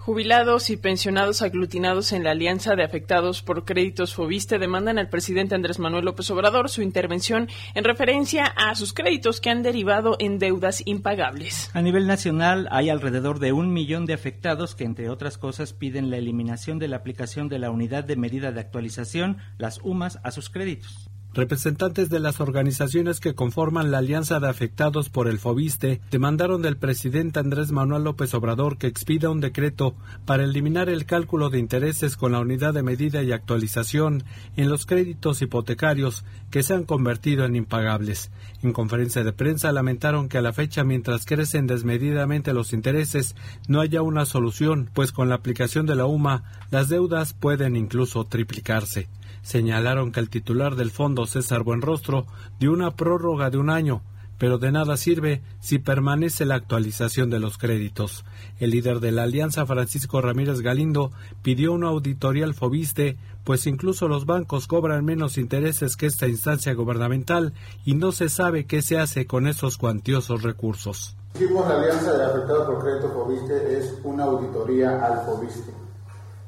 [0.06, 5.56] Jubilados y pensionados aglutinados en la Alianza de Afectados por Créditos Fobiste demandan al presidente
[5.56, 10.38] Andrés Manuel López Obrador su intervención en referencia a sus créditos que han derivado en
[10.38, 11.72] deudas impagables.
[11.74, 16.08] A nivel nacional hay alrededor de un millón de afectados que, entre otras cosas, piden
[16.08, 20.30] la eliminación de la aplicación de la unidad de medida de actualización, las UMAS, a
[20.30, 21.10] sus créditos.
[21.36, 26.78] Representantes de las organizaciones que conforman la Alianza de Afectados por el Fobiste demandaron del
[26.78, 32.16] presidente Andrés Manuel López Obrador que expida un decreto para eliminar el cálculo de intereses
[32.16, 34.24] con la unidad de medida y actualización
[34.56, 38.30] en los créditos hipotecarios que se han convertido en impagables.
[38.62, 43.36] En conferencia de prensa lamentaron que a la fecha, mientras crecen desmedidamente los intereses,
[43.68, 48.24] no haya una solución, pues con la aplicación de la UMA las deudas pueden incluso
[48.24, 49.10] triplicarse
[49.46, 52.26] señalaron que el titular del fondo, César Buenrostro,
[52.58, 54.02] dio una prórroga de un año,
[54.38, 58.24] pero de nada sirve si permanece la actualización de los créditos.
[58.58, 64.08] El líder de la alianza, Francisco Ramírez Galindo, pidió una auditoría al Fobiste, pues incluso
[64.08, 67.52] los bancos cobran menos intereses que esta instancia gubernamental
[67.84, 71.16] y no se sabe qué se hace con esos cuantiosos recursos.
[71.38, 75.70] la alianza de afectados por crédito Fobiste es una auditoría al Fobiste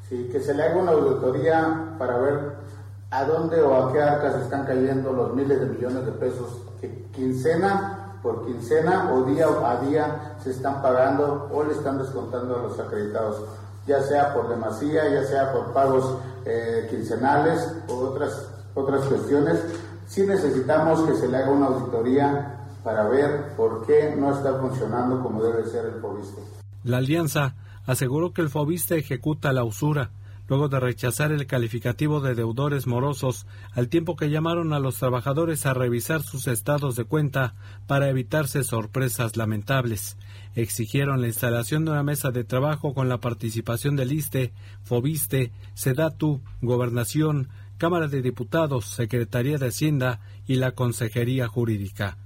[0.08, 2.67] Sí, que se le haga una auditoría para ver
[3.10, 7.06] a dónde o a qué arcas están cayendo los miles de millones de pesos que
[7.12, 12.62] quincena por quincena o día a día se están pagando o le están descontando a
[12.62, 13.42] los acreditados,
[13.86, 19.60] ya sea por demasía, ya sea por pagos eh, quincenales o otras, otras cuestiones.
[20.06, 25.22] Sí necesitamos que se le haga una auditoría para ver por qué no está funcionando
[25.22, 26.40] como debe ser el FOBISTE.
[26.84, 27.54] La alianza
[27.86, 30.10] aseguró que el FOBISTE ejecuta la usura,
[30.48, 35.66] luego de rechazar el calificativo de deudores morosos, al tiempo que llamaron a los trabajadores
[35.66, 37.54] a revisar sus estados de cuenta
[37.86, 40.16] para evitarse sorpresas lamentables.
[40.54, 46.40] Exigieron la instalación de una mesa de trabajo con la participación del ISTE, FOBISTE, SEDATU,
[46.62, 52.16] Gobernación, Cámara de Diputados, Secretaría de Hacienda y la Consejería Jurídica.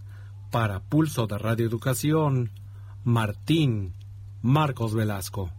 [0.51, 2.51] Para Pulso de Radio Educación,
[3.05, 3.95] Martín
[4.43, 5.51] Marcos Velasco.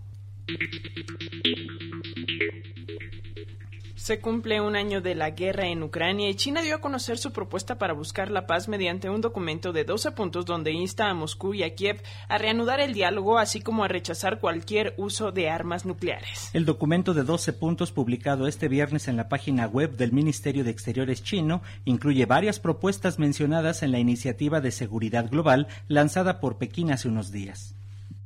[4.04, 7.32] Se cumple un año de la guerra en Ucrania y China dio a conocer su
[7.32, 11.54] propuesta para buscar la paz mediante un documento de 12 puntos donde insta a Moscú
[11.54, 15.86] y a Kiev a reanudar el diálogo así como a rechazar cualquier uso de armas
[15.86, 16.50] nucleares.
[16.52, 20.72] El documento de 12 puntos publicado este viernes en la página web del Ministerio de
[20.72, 26.92] Exteriores chino incluye varias propuestas mencionadas en la iniciativa de seguridad global lanzada por Pekín
[26.92, 27.74] hace unos días.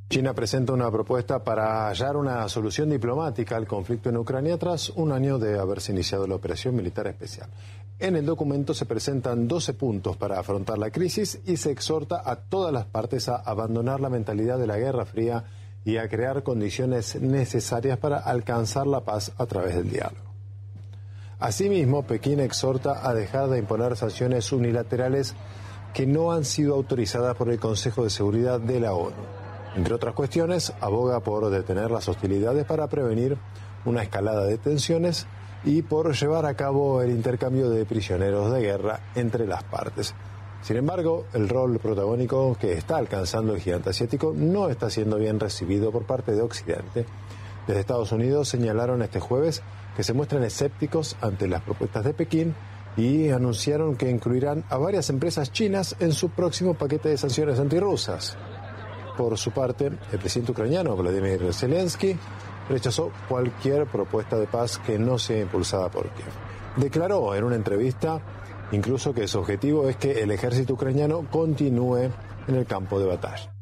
[0.09, 5.11] China presenta una propuesta para hallar una solución diplomática al conflicto en Ucrania tras un
[5.11, 7.49] año de haberse iniciado la operación militar especial.
[7.99, 12.37] En el documento se presentan 12 puntos para afrontar la crisis y se exhorta a
[12.37, 15.43] todas las partes a abandonar la mentalidad de la Guerra Fría
[15.83, 20.31] y a crear condiciones necesarias para alcanzar la paz a través del diálogo.
[21.37, 25.35] Asimismo, Pekín exhorta a dejar de imponer sanciones unilaterales
[25.93, 29.36] que no han sido autorizadas por el Consejo de Seguridad de la ONU.
[29.77, 33.37] Entre otras cuestiones, aboga por detener las hostilidades para prevenir
[33.85, 35.27] una escalada de tensiones
[35.63, 40.15] y por llevar a cabo el intercambio de prisioneros de guerra entre las partes.
[40.63, 45.39] Sin embargo, el rol protagónico que está alcanzando el gigante asiático no está siendo bien
[45.39, 47.05] recibido por parte de Occidente.
[47.67, 49.61] Desde Estados Unidos señalaron este jueves
[49.95, 52.55] que se muestran escépticos ante las propuestas de Pekín
[52.97, 58.35] y anunciaron que incluirán a varias empresas chinas en su próximo paquete de sanciones antirrusas.
[59.17, 62.15] Por su parte, el presidente ucraniano Vladimir Zelensky
[62.69, 66.27] rechazó cualquier propuesta de paz que no sea impulsada por Kiev.
[66.75, 68.21] Declaró en una entrevista
[68.71, 72.11] incluso que su objetivo es que el ejército ucraniano continúe
[72.47, 73.56] en el campo de batalla.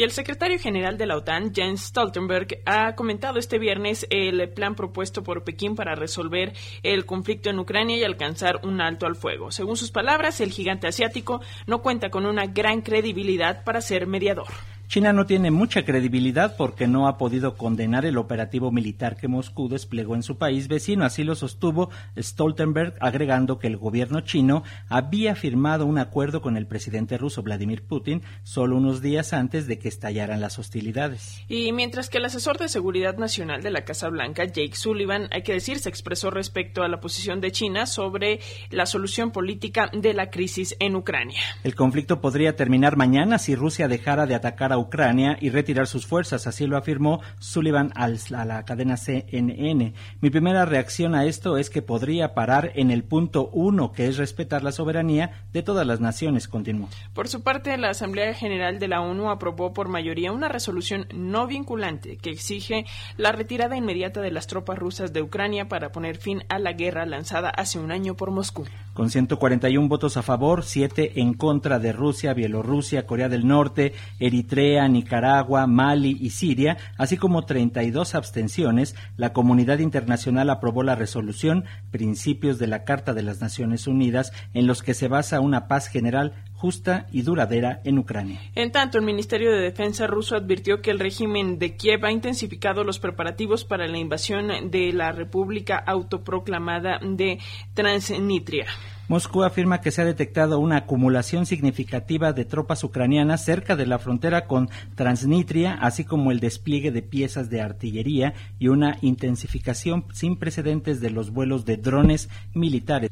[0.00, 4.74] Y el secretario general de la OTAN, Jens Stoltenberg, ha comentado este viernes el plan
[4.74, 9.50] propuesto por Pekín para resolver el conflicto en Ucrania y alcanzar un alto al fuego.
[9.50, 14.48] Según sus palabras, el gigante asiático no cuenta con una gran credibilidad para ser mediador.
[14.90, 19.68] China no tiene mucha credibilidad porque no ha podido condenar el operativo militar que Moscú
[19.68, 21.04] desplegó en su país vecino.
[21.04, 26.66] Así lo sostuvo Stoltenberg, agregando que el gobierno chino había firmado un acuerdo con el
[26.66, 31.44] presidente ruso Vladimir Putin solo unos días antes de que estallaran las hostilidades.
[31.46, 35.44] Y mientras que el asesor de seguridad nacional de la Casa Blanca, Jake Sullivan, hay
[35.44, 40.14] que decir, se expresó respecto a la posición de China sobre la solución política de
[40.14, 41.42] la crisis en Ucrania.
[41.62, 46.06] El conflicto podría terminar mañana si Rusia dejara de atacar a Ucrania y retirar sus
[46.06, 48.08] fuerzas, así lo afirmó Sullivan a
[48.44, 49.94] la cadena CNN.
[50.20, 54.16] Mi primera reacción a esto es que podría parar en el punto uno, que es
[54.16, 56.88] respetar la soberanía de todas las naciones, continuó.
[57.14, 61.46] Por su parte, la Asamblea General de la ONU aprobó por mayoría una resolución no
[61.46, 62.84] vinculante que exige
[63.16, 67.06] la retirada inmediata de las tropas rusas de Ucrania para poner fin a la guerra
[67.06, 68.64] lanzada hace un año por Moscú.
[68.94, 74.69] Con 141 votos a favor, 7 en contra de Rusia, Bielorrusia, Corea del Norte, Eritrea,
[74.88, 82.58] Nicaragua, Mali y Siria, así como 32 abstenciones, la comunidad internacional aprobó la resolución Principios
[82.58, 86.34] de la Carta de las Naciones Unidas, en los que se basa una paz general
[86.52, 88.40] justa y duradera en Ucrania.
[88.54, 92.84] En tanto, el Ministerio de Defensa ruso advirtió que el régimen de Kiev ha intensificado
[92.84, 97.38] los preparativos para la invasión de la República autoproclamada de
[97.74, 98.66] Transnistria.
[99.10, 103.98] Moscú afirma que se ha detectado una acumulación significativa de tropas ucranianas cerca de la
[103.98, 110.38] frontera con Transnistria, así como el despliegue de piezas de artillería y una intensificación sin
[110.38, 113.10] precedentes de los vuelos de drones militares.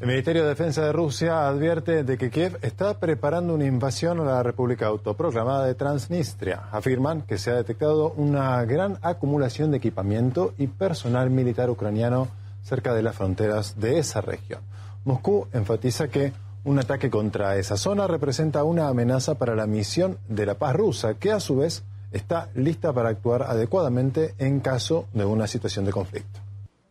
[0.00, 4.24] El Ministerio de Defensa de Rusia advierte de que Kiev está preparando una invasión a
[4.24, 6.64] la República Autoproclamada de Transnistria.
[6.72, 12.26] Afirman que se ha detectado una gran acumulación de equipamiento y personal militar ucraniano
[12.64, 14.62] cerca de las fronteras de esa región.
[15.08, 16.34] Moscú enfatiza que
[16.64, 21.14] un ataque contra esa zona representa una amenaza para la misión de la paz rusa,
[21.14, 21.82] que a su vez
[22.12, 26.40] está lista para actuar adecuadamente en caso de una situación de conflicto.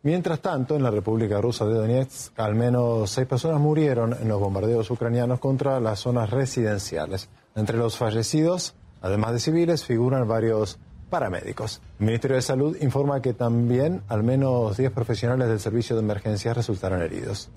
[0.02, 4.40] Mientras tanto, en la República Rusa de Donetsk, al menos seis personas murieron en los
[4.40, 7.28] bombardeos ucranianos contra las zonas residenciales.
[7.54, 11.80] Entre los fallecidos, además de civiles, figuran varios paramédicos.
[12.00, 16.56] El Ministerio de Salud informa que también al menos 10 profesionales del servicio de emergencias
[16.56, 17.48] resultaron heridos.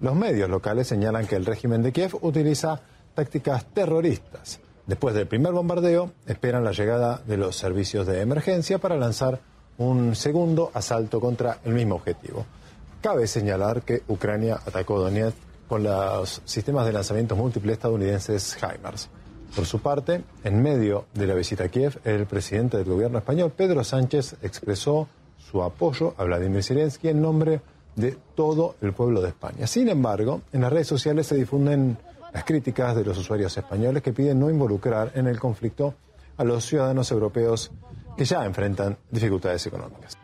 [0.00, 2.80] Los medios locales señalan que el régimen de Kiev utiliza
[3.14, 4.60] tácticas terroristas.
[4.86, 9.40] Después del primer bombardeo, esperan la llegada de los servicios de emergencia para lanzar
[9.78, 12.44] un segundo asalto contra el mismo objetivo.
[13.00, 19.08] Cabe señalar que Ucrania atacó Donetsk con los sistemas de lanzamientos múltiples estadounidenses HIMARS.
[19.54, 23.52] Por su parte, en medio de la visita a Kiev, el presidente del gobierno español,
[23.56, 27.60] Pedro Sánchez, expresó su apoyo a Vladimir Zelensky en nombre de
[28.34, 29.66] todo el pueblo de España.
[29.66, 31.96] Sin embargo, en las redes sociales se difunden
[32.32, 35.94] las críticas de los usuarios españoles que piden no involucrar en el conflicto
[36.36, 37.70] a los ciudadanos europeos
[38.16, 40.16] que ya enfrentan dificultades económicas.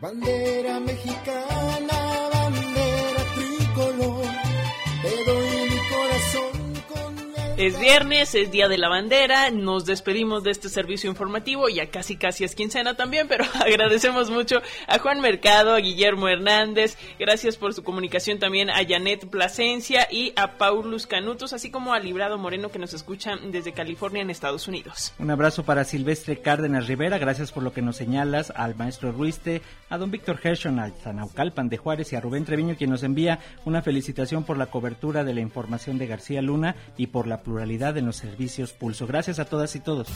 [7.62, 12.16] Es viernes, es día de la bandera, nos despedimos de este servicio informativo, ya casi
[12.16, 17.72] casi es quincena también, pero agradecemos mucho a Juan Mercado, a Guillermo Hernández, gracias por
[17.72, 22.68] su comunicación también a Janet Plasencia y a Paulus Canutos, así como a Librado Moreno
[22.68, 25.14] que nos escuchan desde California en Estados Unidos.
[25.20, 29.62] Un abrazo para Silvestre Cárdenas Rivera, gracias por lo que nos señalas, al maestro Ruiste,
[29.88, 33.38] a don Víctor Hershon, al Zanaucalpan de Juárez y a Rubén Treviño quien nos envía
[33.64, 37.98] una felicitación por la cobertura de la información de García Luna y por la pluralidad
[37.98, 39.06] en los servicios Pulso.
[39.06, 40.08] Gracias a todas y todos.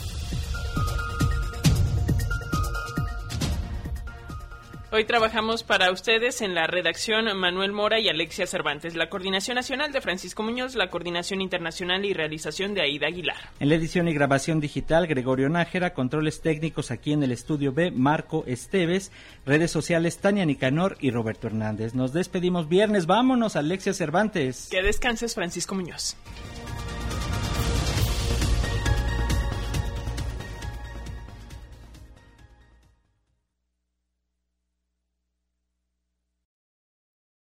[4.91, 9.91] Hoy trabajamos para ustedes en la redacción Manuel Mora y Alexia Cervantes, la coordinación nacional
[9.91, 13.37] de Francisco Muñoz, la coordinación internacional y realización de Aida Aguilar.
[13.59, 17.91] En la edición y grabación digital, Gregorio Nájera, controles técnicos aquí en el estudio B,
[17.91, 19.11] Marco Esteves,
[19.45, 21.93] redes sociales, Tania Nicanor y Roberto Hernández.
[21.93, 24.69] Nos despedimos viernes, vámonos, Alexia Cervantes.
[24.71, 26.15] Que descanses, Francisco Muñoz.